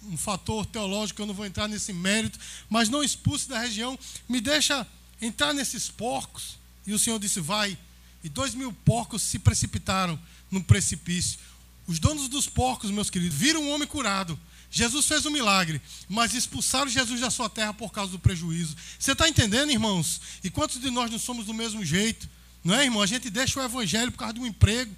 um 0.04 0.18
fator 0.18 0.66
teológico, 0.66 1.22
eu 1.22 1.26
não 1.26 1.34
vou 1.34 1.46
entrar 1.46 1.68
nesse 1.68 1.92
mérito. 1.92 2.40
Mas 2.70 2.88
não 2.88 3.04
expulse 3.04 3.50
da 3.50 3.60
região. 3.60 3.98
Me 4.30 4.40
deixa 4.40 4.86
entrar 5.22 5.54
nesses 5.54 5.90
porcos. 5.90 6.58
E 6.86 6.94
o 6.94 7.00
Senhor 7.00 7.20
disse: 7.20 7.40
Vai. 7.40 7.78
E 8.24 8.30
dois 8.30 8.54
mil 8.54 8.72
porcos 8.72 9.22
se 9.22 9.40
precipitaram 9.40 10.20
no 10.52 10.64
precipício. 10.64 11.40
Os 11.88 12.00
donos 12.00 12.28
dos 12.28 12.48
porcos, 12.48 12.92
meus 12.92 13.10
queridos, 13.10 13.38
viram 13.38 13.64
um 13.64 13.72
homem 13.72 13.88
curado. 13.88 14.38
Jesus 14.70 15.06
fez 15.06 15.26
um 15.26 15.30
milagre, 15.30 15.82
mas 16.10 16.34
expulsaram 16.34 16.90
Jesus 16.90 17.22
da 17.22 17.30
sua 17.30 17.50
terra 17.50 17.74
por 17.74 17.92
causa 17.92 18.12
do 18.12 18.20
prejuízo. 18.20 18.76
Você 19.00 19.14
está 19.14 19.30
entendendo, 19.30 19.72
irmãos? 19.72 20.20
E 20.44 20.50
quantos 20.50 20.80
de 20.82 20.90
nós 20.90 21.10
não 21.10 21.18
somos 21.18 21.46
do 21.46 21.54
mesmo 21.54 21.84
jeito? 21.86 22.28
Não 22.64 22.76
é, 22.76 22.84
irmão? 22.84 23.02
A 23.02 23.06
gente 23.06 23.30
deixa 23.30 23.60
o 23.60 23.64
evangelho 23.64 24.12
por 24.12 24.18
causa 24.18 24.34
de 24.34 24.42
um 24.42 24.46
emprego, 24.46 24.94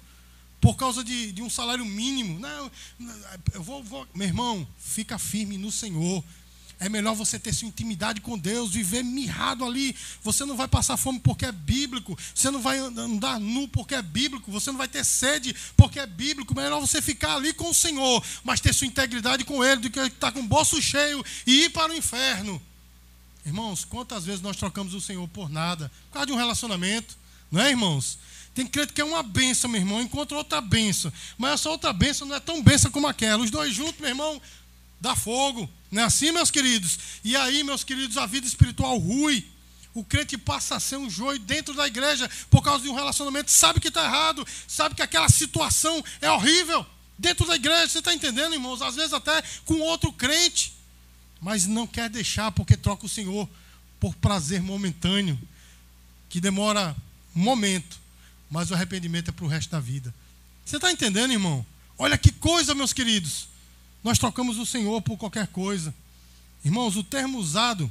por 0.60 0.76
causa 0.76 1.02
de, 1.02 1.32
de 1.32 1.42
um 1.42 1.48
salário 1.48 1.84
mínimo. 1.84 2.38
Não, 2.38 2.70
eu 3.54 3.62
vou, 3.62 3.82
vou. 3.82 4.06
Meu 4.14 4.26
irmão, 4.26 4.66
fica 4.78 5.18
firme 5.18 5.56
no 5.56 5.72
Senhor. 5.72 6.22
É 6.78 6.88
melhor 6.88 7.14
você 7.14 7.38
ter 7.38 7.54
sua 7.54 7.68
intimidade 7.68 8.22
com 8.22 8.38
Deus, 8.38 8.72
viver 8.72 9.02
mirrado 9.02 9.66
ali. 9.66 9.94
Você 10.22 10.46
não 10.46 10.56
vai 10.56 10.66
passar 10.66 10.96
fome 10.96 11.20
porque 11.20 11.44
é 11.44 11.52
bíblico. 11.52 12.18
Você 12.34 12.50
não 12.50 12.62
vai 12.62 12.78
andar 12.78 13.38
nu 13.38 13.68
porque 13.68 13.94
é 13.94 14.00
bíblico. 14.00 14.50
Você 14.50 14.70
não 14.70 14.78
vai 14.78 14.88
ter 14.88 15.04
sede 15.04 15.54
porque 15.76 15.98
é 16.00 16.06
bíblico. 16.06 16.54
Melhor 16.54 16.80
você 16.80 17.02
ficar 17.02 17.36
ali 17.36 17.52
com 17.52 17.68
o 17.68 17.74
Senhor, 17.74 18.24
mas 18.42 18.60
ter 18.60 18.72
sua 18.72 18.86
integridade 18.86 19.44
com 19.44 19.62
Ele, 19.62 19.82
do 19.82 19.90
que 19.90 20.00
estar 20.00 20.32
com 20.32 20.40
o 20.40 20.46
bolso 20.46 20.80
cheio 20.80 21.22
e 21.46 21.64
ir 21.64 21.70
para 21.70 21.92
o 21.92 21.96
inferno. 21.96 22.60
Irmãos, 23.44 23.84
quantas 23.84 24.24
vezes 24.24 24.40
nós 24.40 24.56
trocamos 24.56 24.94
o 24.94 25.02
Senhor 25.02 25.28
por 25.28 25.50
nada? 25.50 25.92
Por 26.08 26.14
causa 26.14 26.26
de 26.26 26.32
um 26.32 26.36
relacionamento. 26.36 27.14
Não 27.50 27.60
é, 27.60 27.68
irmãos? 27.68 28.18
Tem 28.54 28.66
crente 28.66 28.92
que 28.92 29.00
é 29.00 29.04
uma 29.04 29.22
benção, 29.22 29.70
meu 29.70 29.80
irmão, 29.80 30.02
encontra 30.02 30.36
outra 30.36 30.60
benção. 30.60 31.12
Mas 31.38 31.52
essa 31.52 31.70
outra 31.70 31.92
benção 31.92 32.26
não 32.26 32.36
é 32.36 32.40
tão 32.40 32.62
benção 32.62 32.90
como 32.90 33.06
aquela. 33.06 33.42
Os 33.42 33.50
dois 33.50 33.74
juntos, 33.74 34.00
meu 34.00 34.08
irmão, 34.08 34.40
dá 35.00 35.14
fogo. 35.14 35.70
Não 35.90 36.02
é 36.02 36.04
assim, 36.04 36.32
meus 36.32 36.50
queridos? 36.50 36.98
E 37.24 37.36
aí, 37.36 37.62
meus 37.62 37.84
queridos, 37.84 38.16
a 38.16 38.26
vida 38.26 38.46
espiritual 38.46 38.96
rui. 38.98 39.46
O 39.92 40.04
crente 40.04 40.38
passa 40.38 40.76
a 40.76 40.80
ser 40.80 40.96
um 40.96 41.10
joio 41.10 41.38
dentro 41.40 41.74
da 41.74 41.86
igreja 41.86 42.30
por 42.48 42.62
causa 42.62 42.84
de 42.84 42.88
um 42.88 42.94
relacionamento, 42.94 43.50
sabe 43.50 43.80
que 43.80 43.88
está 43.88 44.04
errado, 44.04 44.46
sabe 44.68 44.94
que 44.94 45.02
aquela 45.02 45.28
situação 45.28 46.02
é 46.20 46.30
horrível 46.30 46.86
dentro 47.18 47.44
da 47.44 47.56
igreja. 47.56 47.88
Você 47.88 47.98
está 47.98 48.14
entendendo, 48.14 48.54
irmãos? 48.54 48.82
Às 48.82 48.94
vezes 48.94 49.12
até 49.12 49.42
com 49.64 49.80
outro 49.80 50.12
crente, 50.12 50.72
mas 51.40 51.66
não 51.66 51.86
quer 51.86 52.08
deixar 52.08 52.52
porque 52.52 52.76
troca 52.76 53.04
o 53.04 53.08
Senhor 53.08 53.48
por 53.98 54.14
prazer 54.14 54.62
momentâneo, 54.62 55.38
que 56.28 56.40
demora 56.40 56.96
um 57.34 57.40
momento, 57.40 57.99
mas 58.50 58.70
o 58.70 58.74
arrependimento 58.74 59.28
é 59.28 59.32
para 59.32 59.44
o 59.44 59.48
resto 59.48 59.70
da 59.70 59.80
vida. 59.80 60.12
Você 60.64 60.76
está 60.76 60.90
entendendo, 60.90 61.32
irmão? 61.32 61.64
Olha 61.96 62.18
que 62.18 62.32
coisa, 62.32 62.74
meus 62.74 62.92
queridos. 62.92 63.48
Nós 64.02 64.18
trocamos 64.18 64.58
o 64.58 64.66
Senhor 64.66 65.00
por 65.02 65.16
qualquer 65.16 65.46
coisa. 65.48 65.94
Irmãos, 66.64 66.96
o 66.96 67.04
termo 67.04 67.38
usado 67.38 67.90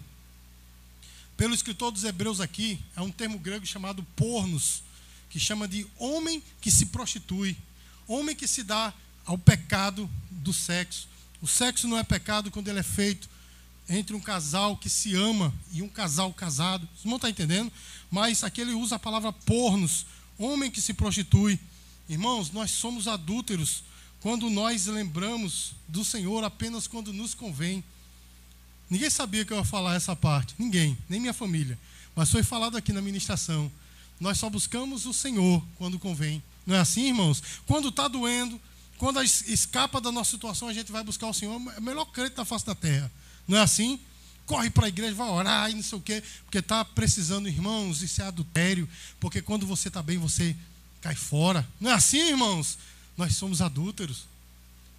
pelo 1.37 1.53
escritor 1.53 1.91
dos 1.91 2.03
Hebreus 2.03 2.41
aqui 2.41 2.79
é 2.95 3.01
um 3.01 3.11
termo 3.11 3.39
grego 3.39 3.65
chamado 3.65 4.03
pornos, 4.15 4.83
que 5.29 5.39
chama 5.39 5.67
de 5.67 5.87
homem 5.97 6.43
que 6.59 6.69
se 6.69 6.87
prostitui, 6.87 7.55
homem 8.07 8.35
que 8.35 8.47
se 8.47 8.63
dá 8.63 8.93
ao 9.25 9.37
pecado 9.37 10.09
do 10.29 10.51
sexo. 10.51 11.07
O 11.41 11.47
sexo 11.47 11.87
não 11.87 11.97
é 11.97 12.03
pecado 12.03 12.51
quando 12.51 12.67
ele 12.67 12.79
é 12.79 12.83
feito 12.83 13.29
entre 13.87 14.15
um 14.15 14.19
casal 14.19 14.75
que 14.75 14.89
se 14.89 15.15
ama 15.15 15.53
e 15.71 15.81
um 15.81 15.87
casal 15.87 16.33
casado. 16.33 16.87
Vocês 16.93 17.05
não 17.05 17.15
estão 17.15 17.29
entendendo? 17.29 17.71
Mas 18.11 18.43
aqui 18.43 18.61
ele 18.61 18.73
usa 18.73 18.95
a 18.95 18.99
palavra 18.99 19.31
pornos, 19.31 20.05
homem 20.39 20.71
que 20.71 20.81
se 20.81 20.93
prostitui. 20.93 21.59
Irmãos, 22.07 22.51
nós 22.51 22.71
somos 22.71 23.07
adúlteros 23.07 23.83
quando 24.21 24.49
nós 24.49 24.87
lembramos 24.87 25.73
do 25.87 26.03
Senhor 26.03 26.43
apenas 26.43 26.87
quando 26.87 27.13
nos 27.13 27.33
convém. 27.33 27.83
Ninguém 28.89 29.09
sabia 29.09 29.45
que 29.45 29.53
eu 29.53 29.57
ia 29.57 29.63
falar 29.63 29.95
essa 29.95 30.15
parte, 30.15 30.55
ninguém, 30.57 30.97
nem 31.07 31.19
minha 31.19 31.33
família. 31.33 31.77
Mas 32.15 32.31
foi 32.31 32.41
falado 32.41 32.75
aqui 32.75 32.91
na 32.91 33.01
ministração. 33.01 33.71
Nós 34.19 34.39
só 34.39 34.49
buscamos 34.49 35.05
o 35.05 35.13
Senhor 35.13 35.63
quando 35.77 35.99
convém. 35.99 36.41
Não 36.65 36.75
é 36.75 36.79
assim, 36.79 37.07
irmãos? 37.07 37.41
Quando 37.65 37.89
está 37.89 38.07
doendo, 38.07 38.59
quando 38.97 39.21
escapa 39.21 40.01
da 40.01 40.11
nossa 40.11 40.31
situação, 40.31 40.67
a 40.67 40.73
gente 40.73 40.91
vai 40.91 41.03
buscar 41.03 41.27
o 41.27 41.33
Senhor. 41.33 41.53
É 41.75 41.79
o 41.79 41.81
melhor 41.81 42.05
crente 42.05 42.35
da 42.35 42.43
face 42.43 42.65
da 42.65 42.75
terra. 42.75 43.11
Não 43.47 43.57
é 43.57 43.61
assim? 43.61 43.99
Corre 44.49 44.71
para 44.71 44.87
a 44.87 44.89
igreja, 44.89 45.13
vai 45.13 45.29
orar 45.29 45.69
e 45.69 45.75
não 45.75 45.83
sei 45.83 45.95
o 45.95 46.01
quê, 46.01 46.23
porque 46.43 46.57
está 46.57 46.83
precisando, 46.83 47.47
irmãos, 47.47 48.01
isso 48.01 48.19
é 48.19 48.25
adultério. 48.25 48.89
Porque 49.19 49.43
quando 49.43 49.63
você 49.63 49.89
está 49.89 50.01
bem, 50.01 50.17
você 50.17 50.55
cai 51.01 51.13
fora. 51.13 51.67
Não 51.79 51.91
é 51.91 51.93
assim, 51.93 52.29
irmãos? 52.29 52.75
Nós 53.15 53.35
somos 53.35 53.61
adúlteros. 53.61 54.25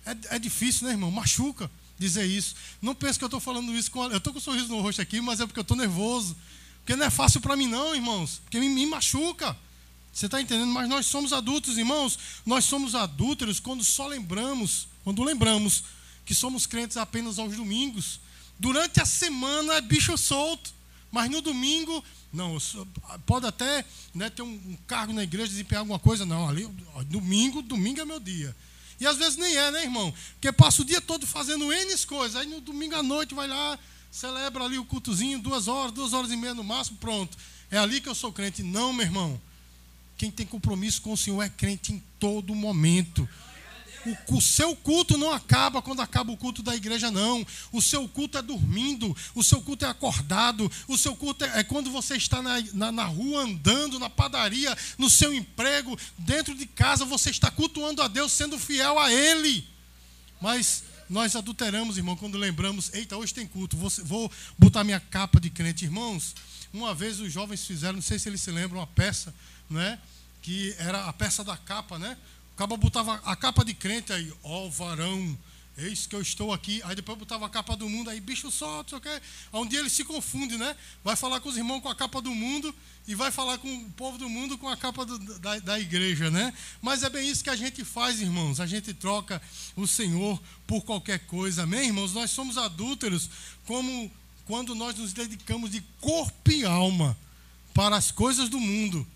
É, 0.07 0.37
é 0.37 0.39
difícil, 0.39 0.87
né, 0.87 0.93
irmão? 0.93 1.11
Machuca 1.11 1.69
dizer 1.99 2.27
isso. 2.27 2.55
Não 2.81 2.95
pense 2.95 3.19
que 3.19 3.25
eu 3.25 3.27
estou 3.27 3.41
falando 3.41 3.75
isso 3.75 3.91
com. 3.91 4.05
Eu 4.05 4.19
estou 4.19 4.33
com 4.33 4.39
um 4.39 4.43
sorriso 4.43 4.69
no 4.69 4.81
rosto 4.81 5.03
aqui, 5.03 5.21
mas 5.21 5.41
é 5.41 5.47
porque 5.47 5.59
eu 5.59 5.63
estou 5.63 5.77
nervoso. 5.77 6.37
Porque 6.79 6.95
não 6.95 7.07
é 7.07 7.11
fácil 7.11 7.41
para 7.41 7.57
mim, 7.57 7.67
não, 7.67 7.93
irmãos. 7.93 8.41
Porque 8.45 8.61
me, 8.61 8.69
me 8.69 8.87
machuca. 8.87 9.57
Você 10.13 10.27
está 10.27 10.41
entendendo? 10.41 10.73
Mas 10.73 10.89
nós 10.89 11.07
somos 11.07 11.33
adultos, 11.33 11.77
irmãos. 11.77 12.17
Nós 12.47 12.65
somos 12.67 12.95
adúlteros 12.95 13.59
quando 13.59 13.83
só 13.83 14.07
lembramos, 14.07 14.87
quando 15.03 15.25
lembramos 15.25 15.83
que 16.25 16.37
somos 16.37 16.69
crentes 16.69 16.97
apenas 16.97 17.37
aos 17.37 17.57
domingos. 17.57 18.21
Durante 18.61 19.01
a 19.01 19.07
semana 19.07 19.75
é 19.75 19.81
bicho 19.81 20.17
solto. 20.17 20.79
Mas 21.11 21.29
no 21.29 21.41
domingo 21.41 22.05
não, 22.33 22.57
pode 23.27 23.45
até 23.45 23.85
né, 24.15 24.31
ter 24.31 24.43
um, 24.43 24.53
um, 24.53 24.79
cargo 24.87 25.13
na 25.13 25.25
igreja, 25.25 25.49
desempenhar 25.49 25.81
alguma 25.81 25.99
coisa. 25.99 26.25
Não, 26.25 26.49
ali, 26.49 26.69
domingo, 27.07 27.63
domingo 27.63 28.01
é 28.01 28.05
meu 28.05 28.21
dia. 28.21 28.55
E 29.01 29.07
às 29.07 29.17
vezes 29.17 29.37
nem 29.37 29.57
é, 29.57 29.71
né, 29.73 29.83
irmão? 29.83 30.15
Porque 30.35 30.53
passa 30.53 30.83
o 30.83 30.85
dia 30.85 31.01
todo 31.01 31.27
fazendo 31.27 31.73
N 31.73 31.97
coisas. 32.07 32.37
Aí 32.37 32.47
no 32.47 32.61
domingo 32.61 32.95
à 32.95 33.03
noite 33.03 33.35
vai 33.35 33.49
lá, 33.49 33.77
celebra 34.13 34.63
ali 34.63 34.79
o 34.79 34.85
cultozinho, 34.85 35.41
duas 35.41 35.67
horas, 35.67 35.93
duas 35.93 36.13
horas 36.13 36.31
e 36.31 36.37
meia 36.37 36.55
no 36.55 36.63
máximo, 36.63 36.99
pronto. 36.99 37.37
É 37.71 37.79
ali 37.79 38.01
que 38.01 38.09
eu 38.09 38.15
sou 38.15 38.33
crente. 38.33 38.63
Não, 38.63 38.93
meu 38.93 39.07
irmão. 39.07 39.41
Quem 40.17 40.31
tem 40.31 40.47
compromisso 40.47 41.01
com 41.01 41.15
o 41.15 41.17
Senhor 41.17 41.43
é 41.43 41.49
crente 41.49 41.93
em 41.93 42.03
todo 42.21 42.55
momento. 42.55 43.27
O, 44.07 44.37
o, 44.37 44.41
seu 44.41 44.75
culto 44.75 45.19
não 45.19 45.31
acaba 45.31 45.83
quando 45.83 46.01
acaba 46.01 46.33
o 46.33 46.37
culto 46.37 46.63
da 46.63 46.75
igreja, 46.75 47.11
não. 47.11 47.47
O 47.71 47.83
seu 47.83 48.09
culto 48.09 48.39
é 48.39 48.43
dormindo, 48.43 49.15
o 49.35 49.45
seu 49.45 49.61
culto 49.61 49.85
é 49.85 49.89
acordado, 49.89 50.71
o 50.89 50.97
seu 50.97 51.15
culto 51.15 51.45
é, 51.45 51.61
é 51.61 51.65
quando 51.65 51.91
você 51.91 52.17
está 52.17 52.41
na, 52.41 52.61
na, 52.73 52.91
na, 52.91 53.05
rua 53.05 53.43
andando, 53.43 53.99
na 53.99 54.09
padaria, 54.09 54.77
no 54.97 55.11
seu 55.11 55.35
emprego, 55.35 55.99
dentro 56.17 56.55
de 56.55 56.67
casa, 56.67 57.05
você 57.05 57.31
está 57.31 57.51
cultuando 57.51 58.03
a 58.03 58.09
Deus, 58.09 58.33
sendo 58.33 58.59
fiel 58.59 58.99
a 58.99 59.13
Ele. 59.13 59.67
Mas 60.41 60.85
nós 61.11 61.37
adulteramos, 61.37 61.99
irmão, 61.99 62.17
quando 62.17 62.39
lembramos, 62.39 62.95
eita, 62.95 63.17
hoje 63.17 63.35
tem 63.35 63.47
culto, 63.47 63.77
vou, 63.77 63.91
vou 64.05 64.33
botar 64.57 64.85
minha 64.85 65.01
capa 65.01 65.41
de 65.41 65.51
crente. 65.51 65.85
Irmãos, 65.85 66.35
uma 66.73 66.95
vez 66.95 67.21
os 67.21 67.33
jovens 67.33 67.67
fizeram, 67.67 67.95
não 67.95 68.03
sei 68.03 68.19
se 68.19 68.29
eles 68.29 68.41
se 68.41 68.51
lembram, 68.51 68.79
uma 68.79 68.87
peça, 68.87 69.35
né? 69.69 69.99
Que 70.41 70.75
era 70.79 71.05
a 71.05 71.13
peça 71.13 71.43
da 71.43 71.57
capa, 71.57 71.99
né? 71.99 72.17
Cabo 72.61 72.77
botava 72.77 73.15
a 73.25 73.35
capa 73.35 73.65
de 73.65 73.73
crente 73.73 74.13
aí, 74.13 74.31
ó, 74.43 74.69
varão 74.69 75.39
Eis 75.79 76.07
que 76.07 76.15
eu 76.15 76.21
estou 76.21 76.53
aqui. 76.53 76.83
Aí 76.85 76.95
depois 76.95 77.17
botava 77.17 77.47
a 77.47 77.49
capa 77.49 77.75
do 77.75 77.89
mundo, 77.89 78.11
aí 78.11 78.21
bicho 78.21 78.51
solto, 78.51 79.01
sei 79.03 79.21
o 79.51 79.61
um 79.63 79.67
dia 79.67 79.79
ele 79.79 79.89
se 79.89 80.05
confunde, 80.05 80.59
né? 80.59 80.77
Vai 81.03 81.17
falar 81.17 81.41
com 81.41 81.49
os 81.49 81.57
irmãos 81.57 81.81
com 81.81 81.89
a 81.89 81.95
capa 81.95 82.21
do 82.21 82.35
mundo 82.35 82.75
e 83.09 83.15
vai 83.15 83.31
falar 83.31 83.57
com 83.57 83.75
o 83.75 83.91
povo 83.93 84.19
do 84.19 84.29
mundo 84.29 84.59
com 84.59 84.69
a 84.69 84.77
capa 84.77 85.07
do, 85.07 85.19
da, 85.39 85.59
da 85.61 85.81
igreja, 85.81 86.31
né? 86.31 86.53
Mas 86.83 87.03
é 87.03 87.09
bem 87.09 87.31
isso 87.31 87.43
que 87.43 87.49
a 87.49 87.57
gente 87.57 87.83
faz, 87.83 88.21
irmãos. 88.21 88.61
A 88.61 88.67
gente 88.67 88.93
troca 88.93 89.41
o 89.75 89.87
Senhor 89.87 90.39
por 90.67 90.83
qualquer 90.83 91.21
coisa, 91.21 91.63
amém, 91.63 91.87
irmãos? 91.87 92.13
Nós 92.13 92.31
somos 92.31 92.59
adúlteros 92.59 93.31
como 93.65 94.13
quando 94.45 94.75
nós 94.75 94.97
nos 94.97 95.15
dedicamos 95.15 95.71
de 95.71 95.81
corpo 95.99 96.51
e 96.51 96.63
alma 96.63 97.17
para 97.73 97.97
as 97.97 98.11
coisas 98.11 98.51
do 98.51 98.61
mundo. 98.61 99.07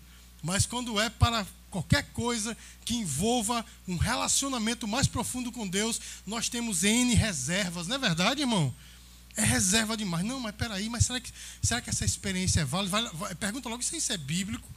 Mas 0.41 0.65
quando 0.65 0.99
é 0.99 1.11
para 1.11 1.45
qualquer 1.75 2.03
coisa 2.13 2.55
que 2.85 2.95
envolva 2.95 3.65
um 3.85 3.97
relacionamento 3.97 4.87
mais 4.87 5.07
profundo 5.07 5.51
com 5.51 5.67
Deus, 5.67 5.99
nós 6.25 6.47
temos 6.47 6.83
N 6.85 7.13
reservas, 7.13 7.87
não 7.87 7.97
é 7.97 7.99
verdade, 7.99 8.41
irmão? 8.41 8.73
É 9.35 9.43
reserva 9.43 9.97
demais. 9.97 10.25
Não, 10.25 10.39
mas 10.39 10.55
peraí, 10.55 10.89
mas 10.89 11.05
será 11.05 11.19
que, 11.19 11.29
será 11.61 11.81
que 11.81 11.89
essa 11.89 12.05
experiência 12.05 12.61
é 12.61 12.65
válida? 12.65 12.91
Vai, 12.91 13.09
vai, 13.13 13.35
pergunta 13.35 13.67
logo 13.67 13.81
isso 13.81 14.13
é 14.13 14.17
bíblico. 14.17 14.67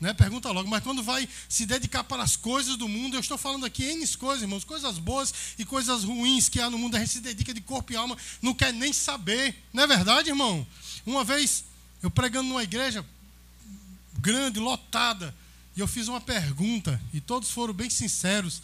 Né? 0.00 0.14
Pergunta 0.14 0.50
logo. 0.50 0.70
Mas 0.70 0.82
quando 0.82 1.02
vai 1.02 1.28
se 1.46 1.66
dedicar 1.66 2.02
para 2.02 2.22
as 2.22 2.34
coisas 2.34 2.78
do 2.78 2.88
mundo, 2.88 3.14
eu 3.14 3.20
estou 3.20 3.36
falando 3.36 3.66
aqui 3.66 3.84
N 3.84 4.08
coisas, 4.16 4.42
irmãos, 4.42 4.64
coisas 4.64 4.98
boas 4.98 5.34
e 5.58 5.66
coisas 5.66 6.02
ruins 6.02 6.48
que 6.48 6.60
há 6.60 6.70
no 6.70 6.78
mundo, 6.78 6.96
a 6.96 7.00
gente 7.00 7.10
se 7.10 7.20
dedica 7.20 7.52
de 7.52 7.60
corpo 7.60 7.92
e 7.92 7.96
alma, 7.96 8.16
não 8.40 8.54
quer 8.54 8.72
nem 8.72 8.92
saber. 8.92 9.54
Não 9.70 9.82
é 9.82 9.86
verdade, 9.86 10.30
irmão? 10.30 10.66
Uma 11.04 11.24
vez, 11.24 11.64
eu 12.02 12.10
pregando 12.10 12.48
numa 12.48 12.62
igreja 12.62 13.04
grande, 14.18 14.58
lotada, 14.58 15.34
e 15.76 15.80
eu 15.80 15.86
fiz 15.86 16.08
uma 16.08 16.20
pergunta, 16.20 17.00
e 17.12 17.20
todos 17.20 17.50
foram 17.50 17.72
bem 17.72 17.88
sinceros. 17.88 18.62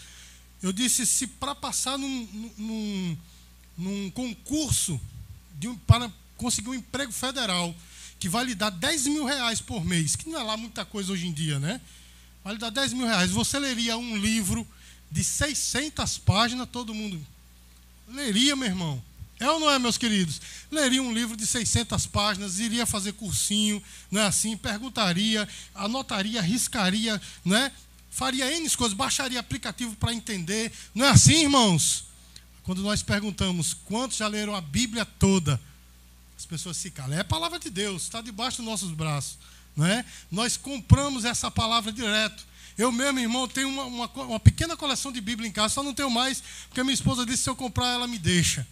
Eu 0.62 0.72
disse: 0.72 1.06
se 1.06 1.26
para 1.26 1.54
passar 1.54 1.96
num, 1.96 2.52
num, 2.56 3.16
num 3.76 4.10
concurso 4.10 5.00
um, 5.64 5.76
para 5.76 6.10
conseguir 6.36 6.68
um 6.68 6.74
emprego 6.74 7.12
federal, 7.12 7.74
que 8.18 8.28
vai 8.28 8.44
lhe 8.44 8.54
dar 8.54 8.70
10 8.70 9.06
mil 9.06 9.24
reais 9.24 9.60
por 9.60 9.84
mês, 9.84 10.16
que 10.16 10.28
não 10.28 10.38
é 10.38 10.42
lá 10.42 10.56
muita 10.56 10.84
coisa 10.84 11.12
hoje 11.12 11.26
em 11.26 11.32
dia, 11.32 11.58
né? 11.58 11.80
Vai 12.44 12.54
lhe 12.54 12.58
dar 12.58 12.70
10 12.70 12.92
mil 12.92 13.06
reais. 13.06 13.30
Você 13.30 13.58
leria 13.58 13.96
um 13.96 14.16
livro 14.16 14.66
de 15.10 15.24
600 15.24 16.18
páginas, 16.18 16.68
todo 16.70 16.94
mundo 16.94 17.24
leria, 18.08 18.56
meu 18.56 18.68
irmão. 18.68 19.02
É 19.40 19.48
ou 19.50 19.60
não 19.60 19.70
é, 19.70 19.78
meus 19.78 19.96
queridos? 19.96 20.40
Leria 20.70 21.02
um 21.02 21.12
livro 21.12 21.36
de 21.36 21.46
600 21.46 22.06
páginas, 22.06 22.58
iria 22.58 22.84
fazer 22.84 23.12
cursinho, 23.12 23.82
não 24.10 24.20
é 24.20 24.26
assim? 24.26 24.56
Perguntaria, 24.56 25.48
anotaria, 25.74 26.40
riscaria, 26.40 27.20
não 27.44 27.56
é? 27.56 27.70
Faria 28.10 28.52
N 28.52 28.68
coisas, 28.70 28.96
baixaria 28.96 29.38
aplicativo 29.38 29.94
para 29.94 30.12
entender. 30.12 30.72
Não 30.92 31.06
é 31.06 31.10
assim, 31.10 31.42
irmãos? 31.42 32.04
Quando 32.64 32.82
nós 32.82 33.02
perguntamos 33.02 33.72
quantos 33.72 34.16
já 34.16 34.26
leram 34.26 34.56
a 34.56 34.60
Bíblia 34.60 35.04
toda, 35.04 35.60
as 36.36 36.44
pessoas 36.44 36.76
se 36.76 36.90
calam. 36.90 37.16
É 37.16 37.20
a 37.20 37.24
palavra 37.24 37.58
de 37.58 37.70
Deus, 37.70 38.02
está 38.02 38.20
debaixo 38.20 38.58
dos 38.58 38.66
nossos 38.66 38.90
braços. 38.90 39.38
Não 39.76 39.86
é? 39.86 40.04
Nós 40.30 40.56
compramos 40.56 41.24
essa 41.24 41.48
palavra 41.48 41.92
direto. 41.92 42.44
Eu 42.76 42.90
mesmo, 42.90 43.20
irmão, 43.20 43.46
tenho 43.46 43.68
uma, 43.68 43.84
uma, 43.84 44.06
uma 44.24 44.40
pequena 44.40 44.76
coleção 44.76 45.12
de 45.12 45.20
Bíblia 45.20 45.48
em 45.48 45.52
casa, 45.52 45.74
só 45.74 45.82
não 45.82 45.94
tenho 45.94 46.10
mais, 46.10 46.42
porque 46.68 46.82
minha 46.82 46.94
esposa 46.94 47.24
disse 47.24 47.38
que 47.38 47.44
se 47.44 47.50
eu 47.50 47.56
comprar, 47.56 47.92
ela 47.92 48.06
me 48.08 48.18
deixa. 48.18 48.66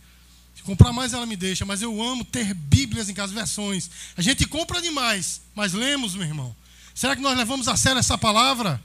Se 0.56 0.62
comprar 0.62 0.92
mais, 0.92 1.12
ela 1.12 1.26
me 1.26 1.36
deixa. 1.36 1.64
Mas 1.64 1.82
eu 1.82 2.02
amo 2.02 2.24
ter 2.24 2.52
Bíblias 2.54 3.08
em 3.08 3.14
casa, 3.14 3.32
versões. 3.32 3.90
A 4.16 4.22
gente 4.22 4.46
compra 4.46 4.80
demais, 4.80 5.42
mas 5.54 5.72
lemos, 5.72 6.14
meu 6.14 6.26
irmão. 6.26 6.56
Será 6.94 7.14
que 7.14 7.22
nós 7.22 7.36
levamos 7.36 7.68
a 7.68 7.76
sério 7.76 7.98
essa 7.98 8.16
palavra? 8.16 8.82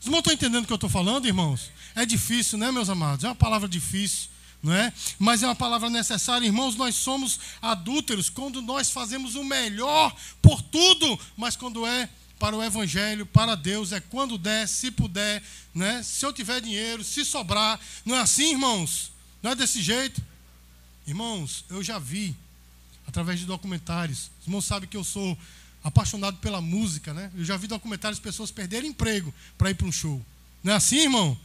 Os 0.00 0.06
irmãos 0.06 0.20
estão 0.20 0.32
entendendo 0.32 0.62
o 0.62 0.66
que 0.66 0.72
eu 0.72 0.76
estou 0.76 0.88
falando, 0.88 1.26
irmãos? 1.26 1.72
É 1.94 2.06
difícil, 2.06 2.56
né, 2.56 2.70
meus 2.70 2.88
amados? 2.88 3.24
É 3.24 3.28
uma 3.28 3.34
palavra 3.34 3.68
difícil, 3.68 4.28
não 4.62 4.72
é? 4.72 4.92
Mas 5.18 5.42
é 5.42 5.46
uma 5.46 5.56
palavra 5.56 5.90
necessária. 5.90 6.46
Irmãos, 6.46 6.76
nós 6.76 6.94
somos 6.94 7.40
adúlteros 7.60 8.30
quando 8.30 8.62
nós 8.62 8.90
fazemos 8.90 9.34
o 9.34 9.42
melhor 9.42 10.14
por 10.40 10.62
tudo, 10.62 11.18
mas 11.36 11.56
quando 11.56 11.84
é 11.84 12.08
para 12.38 12.56
o 12.56 12.62
evangelho, 12.62 13.26
para 13.26 13.56
Deus, 13.56 13.90
é 13.90 13.98
quando 13.98 14.38
der, 14.38 14.68
se 14.68 14.92
puder, 14.92 15.42
né? 15.74 16.00
Se 16.04 16.24
eu 16.24 16.32
tiver 16.32 16.60
dinheiro, 16.60 17.02
se 17.02 17.24
sobrar. 17.24 17.80
Não 18.04 18.14
é 18.14 18.20
assim, 18.20 18.52
irmãos? 18.52 19.10
Não 19.42 19.50
é 19.50 19.54
desse 19.56 19.82
jeito? 19.82 20.22
Irmãos, 21.08 21.64
eu 21.70 21.82
já 21.82 21.98
vi, 21.98 22.36
através 23.06 23.40
de 23.40 23.46
documentários, 23.46 24.30
os 24.40 24.46
irmãos 24.46 24.66
sabem 24.66 24.86
que 24.86 24.96
eu 24.96 25.02
sou 25.02 25.38
apaixonado 25.82 26.36
pela 26.36 26.60
música, 26.60 27.14
né? 27.14 27.32
Eu 27.34 27.42
já 27.46 27.56
vi 27.56 27.66
documentários 27.66 28.18
de 28.18 28.22
pessoas 28.22 28.50
perderem 28.50 28.90
emprego 28.90 29.32
para 29.56 29.70
ir 29.70 29.74
para 29.74 29.86
um 29.86 29.92
show. 29.92 30.22
Não 30.62 30.74
é 30.74 30.76
assim, 30.76 30.98
irmão? 30.98 31.38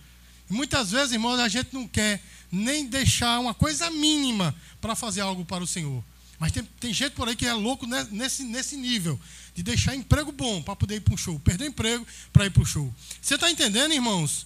E 0.50 0.54
muitas 0.54 0.92
vezes, 0.92 1.14
irmãos, 1.14 1.40
a 1.40 1.48
gente 1.48 1.74
não 1.74 1.88
quer 1.88 2.22
nem 2.52 2.86
deixar 2.88 3.40
uma 3.40 3.54
coisa 3.54 3.90
mínima 3.90 4.54
para 4.82 4.96
fazer 4.96 5.22
algo 5.22 5.46
para 5.46 5.64
o 5.64 5.68
Senhor. 5.68 6.04
Mas 6.38 6.52
tem, 6.52 6.64
tem 6.82 6.94
gente 6.94 7.14
por 7.14 7.30
aí 7.30 7.36
que 7.38 7.46
é 7.46 7.54
louco 7.54 7.88
nesse, 8.12 8.44
nesse 8.44 8.76
nível, 8.76 9.18
de 9.56 9.64
deixar 9.64 9.96
emprego 9.96 10.34
bom 10.34 10.62
para 10.62 10.76
poder 10.76 10.96
ir 10.96 11.02
para 11.02 11.14
um 11.14 11.18
show, 11.18 11.40
perder 11.40 11.68
emprego 11.68 12.06
para 12.34 12.46
ir 12.46 12.50
para 12.50 12.64
o 12.64 12.66
show. 12.66 12.94
Você 13.22 13.36
está 13.36 13.50
entendendo, 13.50 13.94
irmãos? 13.94 14.46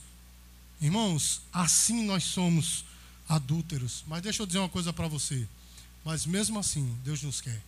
Irmãos, 0.79 1.41
assim 1.51 2.03
nós 2.03 2.23
somos 2.23 2.85
adúlteros. 3.27 4.03
Mas 4.07 4.21
deixa 4.21 4.41
eu 4.41 4.47
dizer 4.47 4.59
uma 4.59 4.69
coisa 4.69 4.93
para 4.93 5.07
você. 5.07 5.47
Mas 6.03 6.25
mesmo 6.25 6.59
assim, 6.59 6.95
Deus 7.03 7.21
nos 7.21 7.41
quer. 7.41 7.61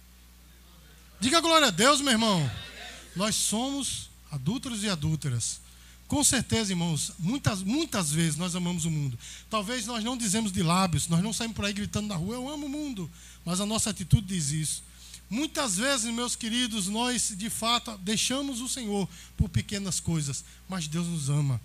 Diga 1.19 1.41
glória 1.41 1.67
a 1.67 1.71
Deus, 1.71 1.99
meu 1.99 2.13
irmão. 2.13 2.49
Nós 3.15 3.35
somos 3.35 4.09
adúlteros 4.31 4.83
e 4.83 4.89
adúlteras. 4.89 5.59
Com 6.07 6.23
certeza, 6.23 6.71
irmãos, 6.71 7.11
muitas, 7.19 7.61
muitas 7.61 8.11
vezes 8.11 8.35
nós 8.35 8.55
amamos 8.55 8.85
o 8.85 8.89
mundo. 8.89 9.19
Talvez 9.49 9.85
nós 9.85 10.03
não 10.03 10.17
dizemos 10.17 10.51
de 10.51 10.63
lábios, 10.63 11.07
nós 11.07 11.21
não 11.21 11.31
saímos 11.31 11.55
por 11.55 11.65
aí 11.65 11.73
gritando 11.73 12.07
na 12.07 12.15
rua, 12.15 12.35
eu 12.35 12.49
amo 12.49 12.65
o 12.65 12.69
mundo. 12.69 13.09
Mas 13.45 13.61
a 13.61 13.65
nossa 13.65 13.91
atitude 13.91 14.25
diz 14.25 14.49
isso. 14.49 14.83
Muitas 15.29 15.77
vezes, 15.77 16.11
meus 16.11 16.35
queridos, 16.35 16.87
nós 16.87 17.33
de 17.37 17.49
fato 17.49 17.95
deixamos 17.99 18.61
o 18.61 18.67
Senhor 18.67 19.07
por 19.37 19.47
pequenas 19.49 19.99
coisas, 19.99 20.43
mas 20.67 20.87
Deus 20.87 21.05
nos 21.05 21.29
ama. 21.29 21.61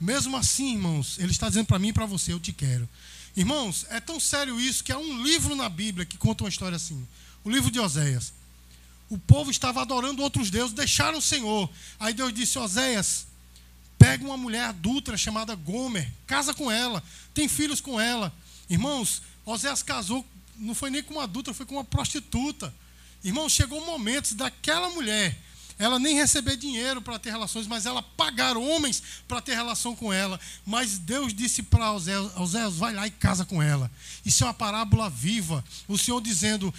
Mesmo 0.00 0.36
assim, 0.36 0.74
irmãos, 0.74 1.18
Ele 1.18 1.32
está 1.32 1.48
dizendo 1.48 1.66
para 1.66 1.78
mim 1.80 1.88
e 1.88 1.92
para 1.92 2.06
você: 2.06 2.32
Eu 2.32 2.38
te 2.38 2.52
quero. 2.52 2.88
Irmãos, 3.36 3.86
é 3.88 3.98
tão 3.98 4.20
sério 4.20 4.60
isso 4.60 4.84
que 4.84 4.92
há 4.92 4.98
um 4.98 5.22
livro 5.22 5.54
na 5.56 5.68
Bíblia 5.68 6.04
que 6.04 6.18
conta 6.18 6.44
uma 6.44 6.50
história 6.50 6.76
assim. 6.76 7.06
O 7.44 7.50
livro 7.50 7.70
de 7.70 7.80
Oséias. 7.80 8.32
O 9.08 9.18
povo 9.18 9.50
estava 9.50 9.82
adorando 9.82 10.22
outros 10.22 10.50
deuses, 10.50 10.74
deixaram 10.74 11.18
o 11.18 11.22
Senhor. 11.22 11.68
Aí 11.98 12.14
Deus 12.14 12.32
disse: 12.32 12.58
Oséias, 12.58 13.26
pega 13.98 14.24
uma 14.24 14.36
mulher 14.36 14.64
adulta 14.64 15.16
chamada 15.16 15.54
Gomer, 15.54 16.10
casa 16.26 16.52
com 16.52 16.70
ela, 16.70 17.02
tem 17.34 17.48
filhos 17.48 17.80
com 17.80 18.00
ela. 18.00 18.32
Irmãos, 18.68 19.22
Oséias 19.44 19.82
casou, 19.82 20.24
não 20.56 20.74
foi 20.74 20.90
nem 20.90 21.02
com 21.02 21.14
uma 21.14 21.24
adulta, 21.24 21.54
foi 21.54 21.66
com 21.66 21.76
uma 21.76 21.84
prostituta. 21.84 22.72
Irmãos, 23.24 23.52
chegou 23.52 23.84
momentos 23.84 24.34
daquela 24.34 24.90
mulher 24.90 25.38
ela 25.82 25.98
nem 25.98 26.14
receber 26.14 26.56
dinheiro 26.56 27.02
para 27.02 27.18
ter 27.18 27.30
relações, 27.30 27.66
mas 27.66 27.86
ela 27.86 28.00
pagar 28.00 28.56
homens 28.56 29.02
para 29.26 29.40
ter 29.40 29.56
relação 29.56 29.96
com 29.96 30.12
ela. 30.12 30.38
Mas 30.64 30.96
Deus 30.96 31.34
disse 31.34 31.60
para 31.60 31.90
Oséias, 31.90 32.76
vai 32.76 32.94
lá 32.94 33.04
e 33.04 33.10
casa 33.10 33.44
com 33.44 33.60
ela. 33.60 33.90
Isso 34.24 34.44
é 34.44 34.46
uma 34.46 34.54
parábola 34.54 35.10
viva. 35.10 35.64
O 35.88 35.98
Senhor 35.98 36.20
dizendo, 36.20 36.72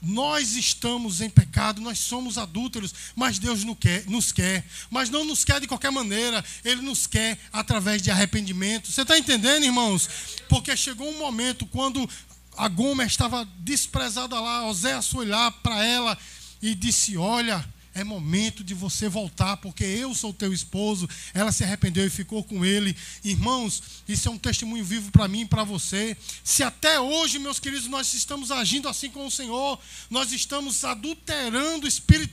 nós 0.00 0.56
estamos 0.56 1.20
em 1.20 1.28
pecado, 1.28 1.82
nós 1.82 1.98
somos 1.98 2.38
adúlteros, 2.38 2.94
mas 3.14 3.38
Deus 3.38 3.62
nos 3.62 3.76
quer, 3.78 4.06
nos 4.06 4.32
quer. 4.32 4.64
Mas 4.88 5.10
não 5.10 5.22
nos 5.22 5.44
quer 5.44 5.60
de 5.60 5.66
qualquer 5.66 5.90
maneira, 5.90 6.42
Ele 6.64 6.80
nos 6.80 7.06
quer 7.06 7.38
através 7.52 8.00
de 8.00 8.10
arrependimento. 8.10 8.90
Você 8.90 9.02
está 9.02 9.18
entendendo, 9.18 9.64
irmãos? 9.64 10.08
Porque 10.48 10.74
chegou 10.74 11.06
um 11.06 11.18
momento 11.18 11.66
quando 11.66 12.08
a 12.56 12.68
Gomer 12.68 13.06
estava 13.06 13.46
desprezada 13.58 14.40
lá, 14.40 14.66
Oséias 14.66 15.08
foi 15.08 15.26
lá 15.26 15.50
para 15.50 15.84
ela 15.84 16.16
e 16.62 16.74
disse: 16.74 17.18
Olha, 17.18 17.62
é 17.96 18.04
momento 18.04 18.62
de 18.62 18.74
você 18.74 19.08
voltar, 19.08 19.56
porque 19.56 19.82
eu 19.82 20.14
sou 20.14 20.30
teu 20.30 20.52
esposo. 20.52 21.08
Ela 21.32 21.50
se 21.50 21.64
arrependeu 21.64 22.06
e 22.06 22.10
ficou 22.10 22.44
com 22.44 22.62
ele. 22.62 22.94
Irmãos, 23.24 23.82
isso 24.06 24.28
é 24.28 24.30
um 24.30 24.36
testemunho 24.36 24.84
vivo 24.84 25.10
para 25.10 25.26
mim 25.26 25.40
e 25.40 25.46
para 25.46 25.64
você. 25.64 26.14
Se 26.44 26.62
até 26.62 27.00
hoje, 27.00 27.38
meus 27.38 27.58
queridos, 27.58 27.88
nós 27.88 28.12
estamos 28.12 28.50
agindo 28.50 28.86
assim 28.86 29.08
com 29.08 29.26
o 29.26 29.30
Senhor, 29.30 29.80
nós 30.10 30.30
estamos 30.30 30.84
adulterando 30.84 31.88
espirit... 31.88 32.30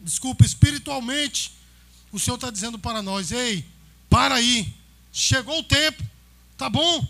Desculpa, 0.00 0.44
espiritualmente. 0.44 1.52
O 2.10 2.18
Senhor 2.18 2.34
está 2.34 2.50
dizendo 2.50 2.76
para 2.76 3.00
nós: 3.00 3.30
ei, 3.30 3.64
para 4.10 4.34
aí. 4.34 4.74
Chegou 5.12 5.60
o 5.60 5.62
tempo. 5.62 6.02
Tá 6.58 6.68
bom. 6.68 7.06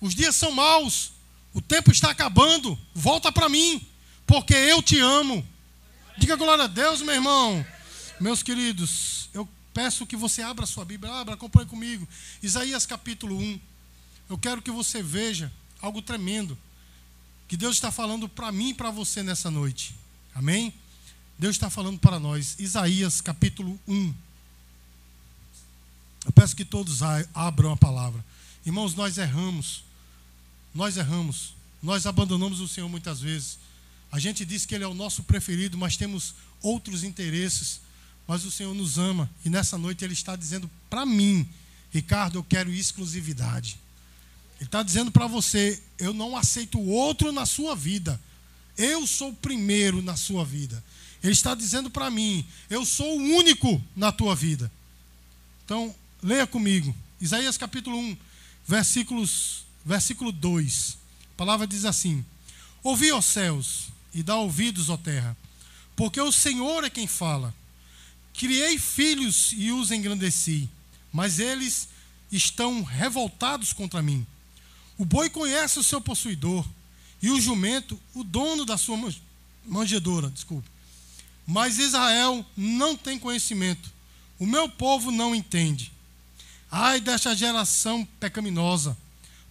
Os 0.00 0.14
dias 0.14 0.36
são 0.36 0.52
maus. 0.52 1.10
O 1.52 1.60
tempo 1.60 1.90
está 1.90 2.10
acabando. 2.10 2.78
Volta 2.94 3.32
para 3.32 3.48
mim, 3.48 3.84
porque 4.24 4.54
eu 4.54 4.80
te 4.80 5.00
amo. 5.00 5.44
Diga 6.20 6.36
glória 6.36 6.64
a 6.64 6.68
Deus, 6.68 7.00
meu 7.00 7.14
irmão. 7.14 7.66
Meus 8.20 8.42
queridos, 8.42 9.30
eu 9.34 9.48
peço 9.72 10.06
que 10.06 10.14
você 10.14 10.42
abra 10.42 10.66
sua 10.66 10.84
Bíblia, 10.84 11.12
abra, 11.12 11.34
acompanhe 11.34 11.66
comigo. 11.66 12.06
Isaías 12.42 12.84
capítulo 12.84 13.36
1. 13.36 13.60
Eu 14.28 14.38
quero 14.38 14.62
que 14.62 14.70
você 14.70 15.02
veja 15.02 15.50
algo 15.80 16.02
tremendo 16.02 16.56
que 17.48 17.56
Deus 17.56 17.74
está 17.74 17.90
falando 17.90 18.28
para 18.28 18.52
mim 18.52 18.68
e 18.68 18.74
para 18.74 18.90
você 18.90 19.22
nessa 19.22 19.50
noite. 19.50 19.96
Amém? 20.34 20.72
Deus 21.38 21.56
está 21.56 21.70
falando 21.70 21.98
para 21.98 22.20
nós. 22.20 22.54
Isaías 22.60 23.20
capítulo 23.20 23.80
1. 23.88 24.14
Eu 26.26 26.32
peço 26.32 26.54
que 26.54 26.64
todos 26.64 27.00
abram 27.34 27.72
a 27.72 27.76
palavra. 27.76 28.22
Irmãos, 28.64 28.94
nós 28.94 29.16
erramos 29.16 29.82
nós 30.74 30.96
erramos, 30.96 31.54
nós 31.82 32.06
abandonamos 32.06 32.60
o 32.60 32.68
Senhor 32.68 32.88
muitas 32.88 33.20
vezes. 33.20 33.58
A 34.12 34.18
gente 34.18 34.44
diz 34.44 34.66
que 34.66 34.74
Ele 34.74 34.84
é 34.84 34.88
o 34.88 34.94
nosso 34.94 35.22
preferido, 35.22 35.78
mas 35.78 35.96
temos 35.96 36.34
outros 36.62 37.04
interesses. 37.04 37.80
Mas 38.26 38.44
o 38.44 38.50
Senhor 38.50 38.74
nos 38.74 38.98
ama 38.98 39.30
e 39.44 39.50
nessa 39.50 39.76
noite 39.78 40.04
Ele 40.04 40.14
está 40.14 40.36
dizendo 40.36 40.70
para 40.88 41.06
mim, 41.06 41.48
Ricardo, 41.92 42.38
eu 42.38 42.44
quero 42.44 42.72
exclusividade. 42.72 43.78
Ele 44.58 44.66
está 44.66 44.82
dizendo 44.82 45.10
para 45.10 45.26
você: 45.26 45.82
eu 45.98 46.12
não 46.12 46.36
aceito 46.36 46.78
outro 46.80 47.32
na 47.32 47.46
sua 47.46 47.74
vida. 47.74 48.20
Eu 48.76 49.06
sou 49.06 49.30
o 49.30 49.36
primeiro 49.36 50.02
na 50.02 50.16
sua 50.16 50.44
vida. 50.44 50.82
Ele 51.22 51.32
está 51.32 51.54
dizendo 51.54 51.90
para 51.90 52.10
mim: 52.10 52.44
eu 52.68 52.84
sou 52.84 53.18
o 53.18 53.22
único 53.36 53.82
na 53.96 54.12
tua 54.12 54.34
vida. 54.34 54.70
Então, 55.64 55.94
leia 56.22 56.46
comigo. 56.46 56.94
Isaías 57.20 57.56
capítulo 57.56 57.98
1, 57.98 58.16
versículos, 58.66 59.64
versículo 59.84 60.30
2. 60.30 60.98
A 61.34 61.36
palavra 61.36 61.66
diz 61.66 61.84
assim: 61.84 62.24
Ouvi, 62.82 63.12
ó 63.12 63.20
céus, 63.20 63.88
e 64.14 64.22
dá 64.22 64.36
ouvidos, 64.36 64.88
ó 64.88 64.96
terra, 64.96 65.36
porque 65.94 66.20
o 66.20 66.32
Senhor 66.32 66.84
é 66.84 66.90
quem 66.90 67.06
fala. 67.06 67.54
Criei 68.34 68.78
filhos 68.78 69.52
e 69.56 69.70
os 69.70 69.90
engrandeci, 69.90 70.68
mas 71.12 71.38
eles 71.38 71.88
estão 72.30 72.82
revoltados 72.82 73.72
contra 73.72 74.02
mim. 74.02 74.26
O 74.96 75.04
boi 75.04 75.28
conhece 75.28 75.78
o 75.78 75.82
seu 75.82 76.00
possuidor, 76.00 76.66
e 77.22 77.30
o 77.30 77.40
jumento, 77.40 78.00
o 78.14 78.24
dono 78.24 78.64
da 78.64 78.78
sua 78.78 78.98
manjedoura, 79.66 80.30
desculpe. 80.30 80.68
Mas 81.46 81.78
Israel 81.78 82.44
não 82.56 82.96
tem 82.96 83.18
conhecimento. 83.18 83.90
O 84.38 84.46
meu 84.46 84.68
povo 84.68 85.10
não 85.10 85.34
entende. 85.34 85.92
Ai 86.70 87.00
desta 87.00 87.34
geração 87.34 88.06
pecaminosa, 88.18 88.96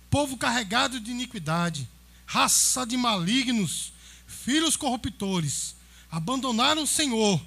povo 0.09 0.37
carregado 0.37 0.99
de 0.99 1.11
iniquidade, 1.11 1.87
raça 2.25 2.85
de 2.85 2.95
malignos, 2.95 3.91
filhos 4.29 4.77
corruptores, 4.77 5.75
abandonaram 6.09 6.83
o 6.83 6.87
Senhor, 6.87 7.41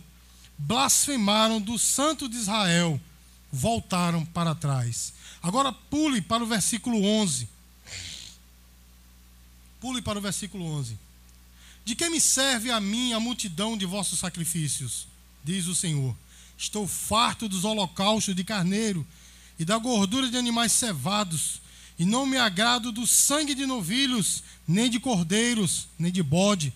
blasfemaram 0.58 1.60
do 1.60 1.78
Santo 1.78 2.28
de 2.28 2.36
Israel, 2.36 3.00
voltaram 3.50 4.24
para 4.26 4.54
trás. 4.54 5.14
Agora 5.42 5.72
pule 5.72 6.20
para 6.20 6.42
o 6.42 6.46
versículo 6.46 7.02
11. 7.02 7.48
Pule 9.80 10.02
para 10.02 10.18
o 10.18 10.22
versículo 10.22 10.64
11. 10.64 10.98
De 11.84 11.96
que 11.96 12.08
me 12.10 12.20
serve 12.20 12.70
a 12.70 12.80
mim 12.80 13.12
a 13.12 13.20
multidão 13.20 13.76
de 13.76 13.86
vossos 13.86 14.18
sacrifícios? 14.18 15.06
Diz 15.42 15.66
o 15.66 15.74
Senhor. 15.74 16.14
Estou 16.56 16.86
farto 16.86 17.48
dos 17.48 17.64
holocaustos 17.64 18.36
de 18.36 18.44
carneiro 18.44 19.06
e 19.58 19.64
da 19.64 19.78
gordura 19.78 20.28
de 20.28 20.36
animais 20.36 20.72
cevados, 20.72 21.61
e 21.98 22.04
não 22.04 22.26
me 22.26 22.36
agrado 22.36 22.90
do 22.90 23.06
sangue 23.06 23.54
de 23.54 23.66
novilhos, 23.66 24.42
nem 24.66 24.90
de 24.90 24.98
cordeiros, 24.98 25.88
nem 25.98 26.10
de 26.10 26.22
bode. 26.22 26.72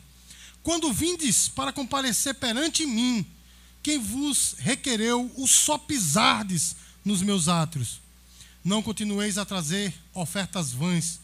Quando 0.63 0.93
vindes 0.93 1.49
para 1.49 1.73
comparecer 1.73 2.35
perante 2.35 2.85
mim, 2.87 3.25
quem 3.83 3.99
vos 3.99 4.55
requereu 4.59 5.31
o 5.37 5.47
só 5.47 5.79
pisardes 5.79 6.77
nos 7.05 7.23
meus 7.23 7.49
átrios? 7.49 8.01
Não 8.65 8.83
continueis 8.83 9.39
a 9.39 9.45
trazer 9.45 9.95
ofertas 10.13 10.73
vãs, 10.73 11.21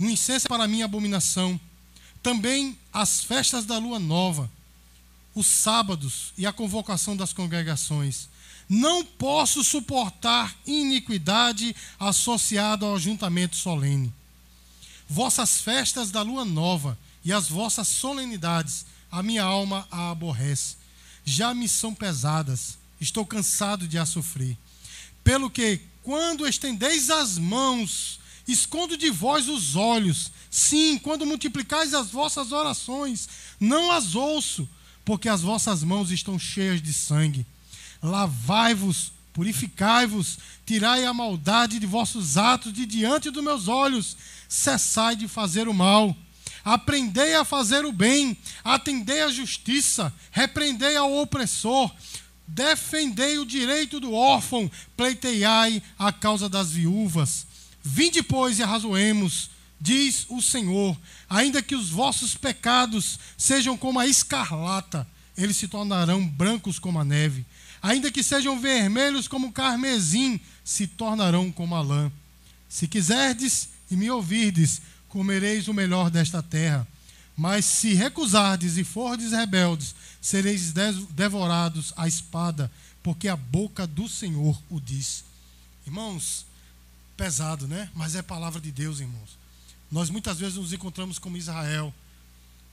um 0.00 0.10
incenso 0.10 0.48
para 0.48 0.66
minha 0.66 0.84
abominação 0.84 1.60
também 2.22 2.78
as 2.92 3.24
festas 3.24 3.66
da 3.66 3.78
lua 3.78 3.98
nova, 3.98 4.50
os 5.34 5.46
sábados 5.46 6.32
e 6.38 6.46
a 6.46 6.52
convocação 6.52 7.16
das 7.16 7.32
congregações. 7.32 8.28
Não 8.68 9.04
posso 9.04 9.62
suportar 9.62 10.56
iniquidade 10.66 11.74
associada 11.98 12.86
ao 12.86 12.94
ajuntamento 12.94 13.56
solene. 13.56 14.12
Vossas 15.08 15.60
festas 15.60 16.10
da 16.10 16.22
lua 16.22 16.44
nova 16.44 16.98
e 17.24 17.32
as 17.32 17.48
vossas 17.48 17.88
solenidades, 17.88 18.86
a 19.10 19.22
minha 19.22 19.42
alma 19.42 19.86
a 19.90 20.10
aborrece. 20.10 20.76
Já 21.24 21.52
me 21.54 21.68
são 21.68 21.94
pesadas, 21.94 22.78
estou 23.00 23.26
cansado 23.26 23.86
de 23.86 23.98
a 23.98 24.06
sofrer. 24.06 24.56
Pelo 25.22 25.50
que, 25.50 25.80
quando 26.02 26.48
estendeis 26.48 27.10
as 27.10 27.38
mãos, 27.38 28.18
escondo 28.48 28.96
de 28.96 29.10
vós 29.10 29.48
os 29.48 29.76
olhos, 29.76 30.32
Sim, 30.52 30.98
quando 30.98 31.24
multiplicais 31.24 31.94
as 31.94 32.10
vossas 32.10 32.52
orações, 32.52 33.26
não 33.58 33.90
as 33.90 34.14
ouço, 34.14 34.68
porque 35.02 35.26
as 35.26 35.40
vossas 35.40 35.82
mãos 35.82 36.10
estão 36.10 36.38
cheias 36.38 36.82
de 36.82 36.92
sangue. 36.92 37.46
Lavai-vos, 38.02 39.12
purificai-vos, 39.32 40.38
tirai 40.66 41.04
a 41.04 41.14
maldade 41.14 41.78
de 41.78 41.86
vossos 41.86 42.36
atos 42.36 42.72
de 42.72 42.84
diante 42.84 43.30
dos 43.30 43.42
meus 43.42 43.68
olhos, 43.68 44.16
cessai 44.48 45.14
de 45.16 45.28
fazer 45.28 45.68
o 45.68 45.74
mal. 45.74 46.16
Aprendei 46.64 47.34
a 47.34 47.44
fazer 47.44 47.84
o 47.84 47.92
bem, 47.92 48.36
atendei 48.62 49.22
a 49.22 49.30
justiça, 49.30 50.12
repreendei 50.30 50.96
ao 50.96 51.12
opressor, 51.16 51.90
defendei 52.46 53.38
o 53.38 53.46
direito 53.46 53.98
do 53.98 54.12
órfão, 54.12 54.70
pleiteiai 54.96 55.82
a 55.98 56.12
causa 56.12 56.48
das 56.48 56.70
viúvas. 56.70 57.46
Vinde, 57.82 58.22
pois, 58.22 58.58
e 58.58 58.62
arrazoemos 58.62 59.50
diz 59.82 60.24
o 60.28 60.40
Senhor: 60.40 60.96
ainda 61.28 61.60
que 61.60 61.74
os 61.74 61.90
vossos 61.90 62.36
pecados 62.36 63.18
sejam 63.36 63.76
como 63.76 63.98
a 63.98 64.06
escarlata, 64.06 65.06
eles 65.36 65.56
se 65.56 65.66
tornarão 65.66 66.26
brancos 66.26 66.78
como 66.78 67.00
a 67.00 67.04
neve. 67.04 67.44
Ainda 67.82 68.12
que 68.12 68.22
sejam 68.22 68.60
vermelhos 68.60 69.26
como 69.26 69.52
carmesim, 69.52 70.38
se 70.64 70.86
tornarão 70.86 71.50
como 71.50 71.74
a 71.74 71.82
lã. 71.82 72.12
Se 72.68 72.86
quiserdes 72.86 73.70
e 73.90 73.96
me 73.96 74.08
ouvirdes, 74.10 74.80
comereis 75.08 75.66
o 75.66 75.74
melhor 75.74 76.08
desta 76.08 76.42
terra. 76.42 76.86
Mas 77.36 77.64
se 77.64 77.92
recusardes 77.94 78.76
e 78.76 78.84
fordes 78.84 79.32
rebeldes, 79.32 79.94
sereis 80.20 80.72
devorados 81.10 81.92
à 81.96 82.06
espada, 82.06 82.70
porque 83.02 83.26
a 83.26 83.36
boca 83.36 83.86
do 83.86 84.08
Senhor 84.08 84.60
o 84.70 84.80
diz. 84.80 85.24
Irmãos, 85.84 86.46
pesado, 87.16 87.66
né? 87.66 87.90
Mas 87.94 88.14
é 88.14 88.22
palavra 88.22 88.60
de 88.60 88.70
Deus, 88.70 89.00
irmãos. 89.00 89.36
Nós 89.90 90.08
muitas 90.08 90.38
vezes 90.38 90.54
nos 90.54 90.72
encontramos 90.72 91.18
como 91.18 91.36
Israel. 91.36 91.92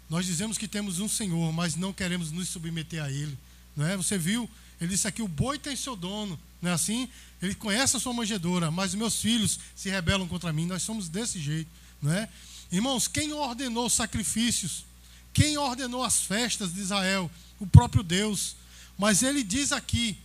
Nós 0.10 0.26
dizemos 0.26 0.58
que 0.58 0.68
temos 0.68 1.00
um 1.00 1.10
Senhor, 1.10 1.52
mas 1.52 1.76
não 1.76 1.92
queremos 1.92 2.32
nos 2.32 2.50
submeter 2.50 3.04
a 3.04 3.12
Ele. 3.12 3.38
Não 3.76 3.86
é? 3.86 3.98
Você 3.98 4.18
viu? 4.18 4.50
Ele 4.80 4.90
disse 4.90 5.08
aqui: 5.08 5.22
o 5.22 5.28
boi 5.28 5.58
tem 5.58 5.76
seu 5.76 5.96
dono. 5.96 6.40
Não 6.62 6.72
é 6.72 6.74
assim? 6.74 7.10
Ele 7.42 7.56
conhece 7.56 7.96
a 7.96 8.00
sua 8.00 8.14
manjedoura, 8.14 8.70
mas 8.70 8.94
meus 8.94 9.22
filhos 9.22 9.60
se 9.76 9.90
rebelam 9.90 10.28
contra 10.28 10.52
mim. 10.52 10.66
Nós 10.66 10.84
somos 10.84 11.08
desse 11.08 11.40
jeito. 11.40 11.70
Não 12.02 12.12
é? 12.12 12.28
Irmãos, 12.72 13.08
quem 13.08 13.32
ordenou 13.34 13.86
os 13.86 13.94
sacrifícios? 13.94 14.86
Quem 15.34 15.58
ordenou 15.58 16.04
as 16.04 16.22
festas 16.22 16.74
de 16.74 16.82
Israel? 16.82 17.30
O 17.60 17.68
próprio 17.68 18.04
Deus. 18.04 18.56
Mas 18.98 19.24
ele 19.24 19.44
diz 19.44 19.72
aqui, 19.72 20.18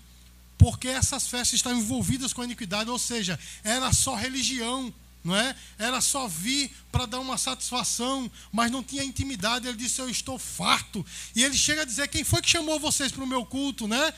porque 0.59 0.89
essas 0.89 1.27
festas 1.27 1.55
estavam 1.55 1.79
envolvidas 1.79 2.33
com 2.33 2.43
a 2.43 2.45
iniquidade, 2.45 2.91
ou 2.91 2.99
seja, 2.99 3.39
era 3.63 3.93
só 3.93 4.15
religião 4.15 4.93
não 5.25 5.35
é? 5.35 5.57
Era 5.79 6.03
só 6.03 6.29
vir 6.29 6.71
para 6.93 7.07
dar 7.07 7.19
uma 7.19 7.39
satisfação, 7.39 8.31
mas 8.53 8.71
não 8.71 8.83
tinha 8.85 9.03
intimidade. 9.03 9.67
Ele 9.67 9.79
disse: 9.79 9.99
Eu 9.99 10.11
estou 10.11 10.39
farto. 10.39 11.05
E 11.35 11.43
ele 11.43 11.57
chega 11.57 11.81
a 11.81 11.85
dizer: 11.87 12.09
Quem 12.09 12.23
foi 12.23 12.43
que 12.43 12.51
chamou 12.51 12.79
vocês 12.79 13.11
para 13.11 13.25
o 13.25 13.27
meu 13.27 13.47
culto, 13.47 13.89
né? 13.89 14.13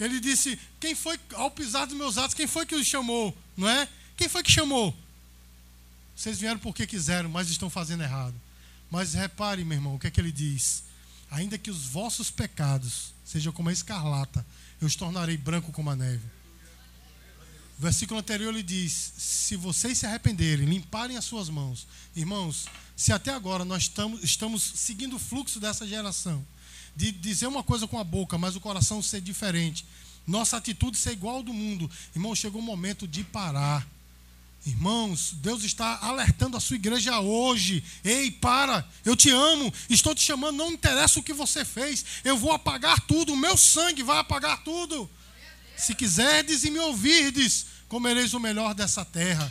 Ele 0.00 0.18
disse: 0.18 0.58
Quem 0.80 0.94
foi, 0.94 1.20
ao 1.34 1.50
pisar 1.50 1.86
dos 1.86 1.96
meus 1.96 2.16
atos, 2.16 2.34
quem 2.34 2.46
foi 2.46 2.64
que 2.64 2.74
os 2.74 2.86
chamou, 2.86 3.36
não 3.56 3.68
é? 3.68 3.86
Quem 4.16 4.28
foi 4.28 4.42
que 4.42 4.50
chamou? 4.50 4.96
Vocês 6.16 6.38
vieram 6.38 6.58
porque 6.58 6.86
quiseram, 6.86 7.28
mas 7.28 7.50
estão 7.50 7.70
fazendo 7.70 8.02
errado. 8.02 8.34
Mas 8.90 9.14
repare, 9.14 9.64
meu 9.64 9.76
irmão, 9.76 9.94
o 9.94 9.98
que 9.98 10.06
é 10.06 10.10
que 10.10 10.20
ele 10.20 10.32
diz? 10.32 10.82
Ainda 11.30 11.56
que 11.56 11.70
os 11.70 11.86
vossos 11.86 12.30
pecados 12.30 13.14
sejam 13.24 13.52
como 13.52 13.68
a 13.68 13.72
escarlata, 13.72 14.44
eu 14.80 14.86
os 14.86 14.96
tornarei 14.96 15.36
branco 15.36 15.70
como 15.70 15.90
a 15.90 15.96
neve. 15.96 16.24
O 17.78 17.82
versículo 17.82 18.20
anterior 18.20 18.52
ele 18.52 18.62
diz: 18.62 19.12
Se 19.16 19.56
vocês 19.56 19.96
se 19.96 20.06
arrependerem, 20.06 20.66
limparem 20.66 21.16
as 21.16 21.24
suas 21.24 21.48
mãos. 21.48 21.86
Irmãos, 22.16 22.66
se 22.96 23.12
até 23.12 23.32
agora 23.32 23.64
nós 23.64 23.84
estamos, 23.84 24.22
estamos 24.22 24.62
seguindo 24.62 25.16
o 25.16 25.18
fluxo 25.18 25.60
dessa 25.60 25.86
geração, 25.86 26.44
de 26.96 27.12
dizer 27.12 27.46
uma 27.46 27.62
coisa 27.62 27.86
com 27.86 27.98
a 27.98 28.04
boca, 28.04 28.36
mas 28.36 28.56
o 28.56 28.60
coração 28.60 29.02
ser 29.02 29.20
diferente, 29.20 29.84
nossa 30.26 30.56
atitude 30.56 30.96
ser 30.96 31.12
igual 31.12 31.36
ao 31.36 31.42
do 31.42 31.52
mundo, 31.52 31.90
irmãos, 32.14 32.38
chegou 32.38 32.60
o 32.60 32.64
momento 32.64 33.06
de 33.08 33.24
parar. 33.24 33.86
Irmãos, 34.66 35.32
Deus 35.36 35.64
está 35.64 35.98
alertando 36.02 36.56
a 36.56 36.60
sua 36.60 36.76
igreja 36.76 37.18
hoje. 37.18 37.82
Ei, 38.04 38.30
para, 38.30 38.86
eu 39.04 39.16
te 39.16 39.30
amo, 39.30 39.72
estou 39.88 40.14
te 40.14 40.22
chamando, 40.22 40.56
não 40.56 40.70
interessa 40.70 41.18
o 41.18 41.22
que 41.22 41.32
você 41.32 41.64
fez, 41.64 42.04
eu 42.22 42.36
vou 42.36 42.52
apagar 42.52 43.00
tudo, 43.00 43.32
o 43.32 43.36
meu 43.36 43.56
sangue 43.56 44.02
vai 44.02 44.18
apagar 44.18 44.62
tudo. 44.62 45.08
Se 45.76 45.94
quiserdes 45.94 46.62
e 46.62 46.70
me 46.70 46.78
ouvirdes, 46.78 47.66
comereis 47.88 48.34
o 48.34 48.40
melhor 48.40 48.74
dessa 48.74 49.02
terra. 49.02 49.50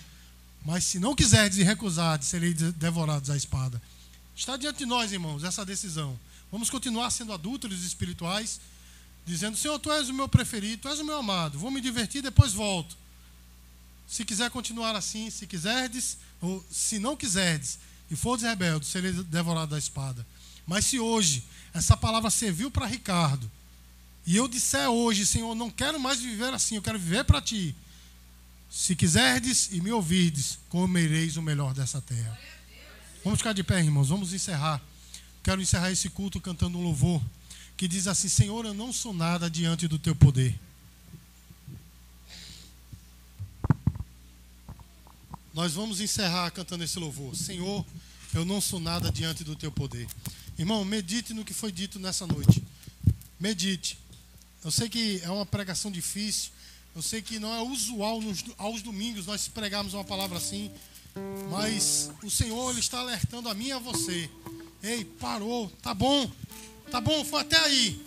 Mas 0.63 0.84
se 0.84 0.99
não 0.99 1.15
quiserdes 1.15 1.58
e 1.58 1.63
recusardes, 1.63 2.28
sereis 2.28 2.56
devorados 2.73 3.32
à 3.32 3.36
espada. 3.36 3.82
Está 4.36 4.56
diante 4.56 4.80
de 4.80 4.86
nós, 4.86 5.12
irmãos, 5.12 5.43
essa 5.43 5.65
decisão. 5.65 6.17
Vamos 6.52 6.70
continuar 6.70 7.12
sendo 7.12 7.34
adúlteros 7.34 7.84
espirituais, 7.84 8.60
dizendo: 9.26 9.58
Senhor, 9.58 9.78
tu 9.80 9.92
és 9.92 10.10
o 10.10 10.14
meu 10.14 10.28
preferido, 10.28 10.84
tu 10.84 10.89
és 10.89 11.00
o 11.00 11.06
meu 11.06 11.18
amado, 11.18 11.60
vou 11.60 11.70
me 11.72 11.82
divertir, 11.82 12.22
depois 12.22 12.54
volto. 12.54 12.97
Se 14.08 14.26
quiser 14.26 14.50
continuar 14.50 14.95
assim, 14.95 15.30
se 15.30 15.45
quiserdes, 15.45 16.18
ou 16.41 16.66
se 16.72 16.97
não 16.97 17.16
quiserdes, 17.16 17.78
e 18.10 18.16
fordes 18.16 18.45
rebeldes, 18.45 18.89
serei 18.89 19.12
devorado 19.12 19.72
da 19.72 19.78
espada. 19.78 20.26
Mas 20.66 20.86
se 20.86 21.00
hoje 21.00 21.43
essa 21.74 21.95
palavra 21.95 22.30
serviu 22.32 22.72
para 22.72 22.88
Ricardo, 22.88 23.50
e 24.26 24.36
eu 24.36 24.47
disser 24.47 24.89
hoje, 24.89 25.26
Senhor, 25.26 25.54
não 25.56 25.70
quero 25.70 26.00
mais 26.00 26.20
viver 26.20 26.54
assim, 26.54 26.76
eu 26.76 26.82
quero 26.82 27.00
viver 27.00 27.24
para 27.24 27.41
ti. 27.41 27.76
Se 28.70 28.95
quiserdes 28.95 29.70
e 29.72 29.82
me 29.82 29.91
ouvirdes, 29.91 30.60
comereis 30.70 31.38
o 31.38 31.41
melhor 31.41 31.74
dessa 31.74 32.02
terra. 32.02 32.38
Vamos 33.24 33.39
ficar 33.39 33.54
de 33.54 33.64
pé, 33.64 33.80
irmãos, 33.80 34.10
vamos 34.10 34.34
encerrar. 34.34 34.82
Quero 35.44 35.62
encerrar 35.62 35.92
esse 35.92 36.10
culto 36.10 36.40
cantando 36.42 36.78
um 36.78 36.84
louvor 36.84 37.22
que 37.78 37.88
diz 37.88 38.08
assim: 38.08 38.28
Senhor, 38.28 38.66
eu 38.66 38.74
não 38.74 38.92
sou 38.92 39.14
nada 39.14 39.50
diante 39.50 39.88
do 39.88 39.98
teu 39.98 40.16
poder. 40.16 40.60
Nós 45.54 45.74
vamos 45.74 46.00
encerrar 46.00 46.52
cantando 46.52 46.84
esse 46.84 47.00
louvor. 47.00 47.36
Senhor, 47.36 47.86
eu 48.34 48.46
não 48.46 48.62
sou 48.62 48.80
nada 48.80 49.12
diante 49.12 49.44
do 49.44 49.56
teu 49.56 49.72
poder. 49.72 50.08
Irmão, 50.58 50.84
medite 50.86 51.34
no 51.34 51.44
que 51.44 51.54
foi 51.54 51.72
dito 51.72 52.00
nessa 52.00 52.28
noite. 52.28 52.64
Medite. 53.40 53.98
Eu 54.64 54.72
sei 54.72 54.90
que 54.90 55.22
é 55.24 55.30
uma 55.30 55.46
pregação 55.46 55.90
difícil. 55.90 56.52
Eu 56.96 57.02
sei 57.02 57.22
que 57.22 57.40
não 57.40 57.54
é 57.54 57.62
usual 57.62 58.22
nos, 58.22 58.44
aos 58.58 58.82
domingos 58.82 59.26
nós 59.26 59.48
pregarmos 59.48 59.94
uma 59.94 60.04
palavra 60.04 60.38
assim. 60.38 60.70
Mas 61.50 62.12
o 62.24 62.30
Senhor 62.30 62.72
ele 62.72 62.80
está 62.80 63.00
alertando 63.00 63.50
a 63.50 63.54
mim 63.54 63.68
e 63.68 63.72
a 63.72 63.80
você. 63.80 64.30
Ei, 64.82 65.03
parou, 65.03 65.69
tá 65.82 65.93
bom, 65.93 66.30
tá 66.89 67.01
bom, 67.01 67.25
foi 67.25 67.41
até 67.41 67.57
aí. 67.59 68.01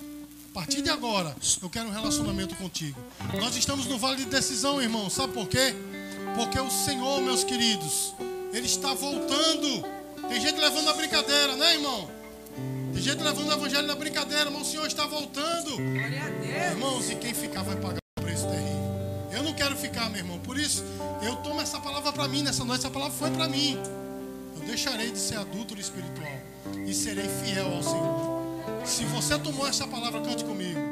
A 0.50 0.54
partir 0.54 0.80
de 0.80 0.88
agora, 0.88 1.36
eu 1.60 1.68
quero 1.68 1.88
um 1.88 1.92
relacionamento 1.92 2.54
contigo. 2.56 2.98
Nós 3.38 3.54
estamos 3.56 3.84
no 3.86 3.98
vale 3.98 4.16
de 4.16 4.24
decisão, 4.24 4.80
irmão. 4.80 5.10
Sabe 5.10 5.34
por 5.34 5.46
quê? 5.48 5.74
Porque 6.34 6.58
o 6.58 6.70
Senhor, 6.70 7.20
meus 7.20 7.44
queridos, 7.44 8.14
Ele 8.54 8.66
está 8.66 8.94
voltando. 8.94 9.84
Tem 10.30 10.40
gente 10.40 10.58
levando 10.58 10.88
a 10.88 10.94
brincadeira, 10.94 11.56
né, 11.56 11.74
irmão? 11.74 12.10
Tem 12.94 13.02
gente 13.02 13.22
levando 13.22 13.48
o 13.48 13.52
evangelho 13.52 13.86
na 13.86 13.94
brincadeira, 13.94 14.50
mas 14.50 14.62
o 14.62 14.70
Senhor 14.70 14.86
está 14.86 15.06
voltando. 15.06 15.78
Irmãos, 16.70 17.10
e 17.10 17.16
quem 17.16 17.34
ficar 17.34 17.62
vai 17.62 17.76
pagar 17.76 17.98
o 18.18 18.22
preço 18.22 18.46
terrível. 18.46 19.30
Eu 19.30 19.42
não 19.42 19.52
quero 19.52 19.76
ficar, 19.76 20.08
meu 20.08 20.20
irmão. 20.20 20.38
Por 20.38 20.58
isso, 20.58 20.82
eu 21.22 21.36
tomo 21.36 21.60
essa 21.60 21.78
palavra 21.78 22.12
para 22.12 22.26
mim 22.28 22.42
nessa 22.42 22.64
noite. 22.64 22.80
Essa 22.80 22.90
palavra 22.90 23.14
foi 23.14 23.30
para 23.30 23.46
mim. 23.46 23.78
Eu 24.58 24.66
deixarei 24.66 25.10
de 25.10 25.18
ser 25.18 25.36
adulto 25.36 25.78
espiritual 25.78 26.51
e 26.86 26.94
serei 26.94 27.28
fiel 27.28 27.66
ao 27.66 27.82
Senhor. 27.82 28.32
Se 28.84 29.04
você 29.04 29.38
tomou 29.38 29.66
essa 29.66 29.86
palavra, 29.86 30.20
cante 30.20 30.44
comigo. 30.44 30.91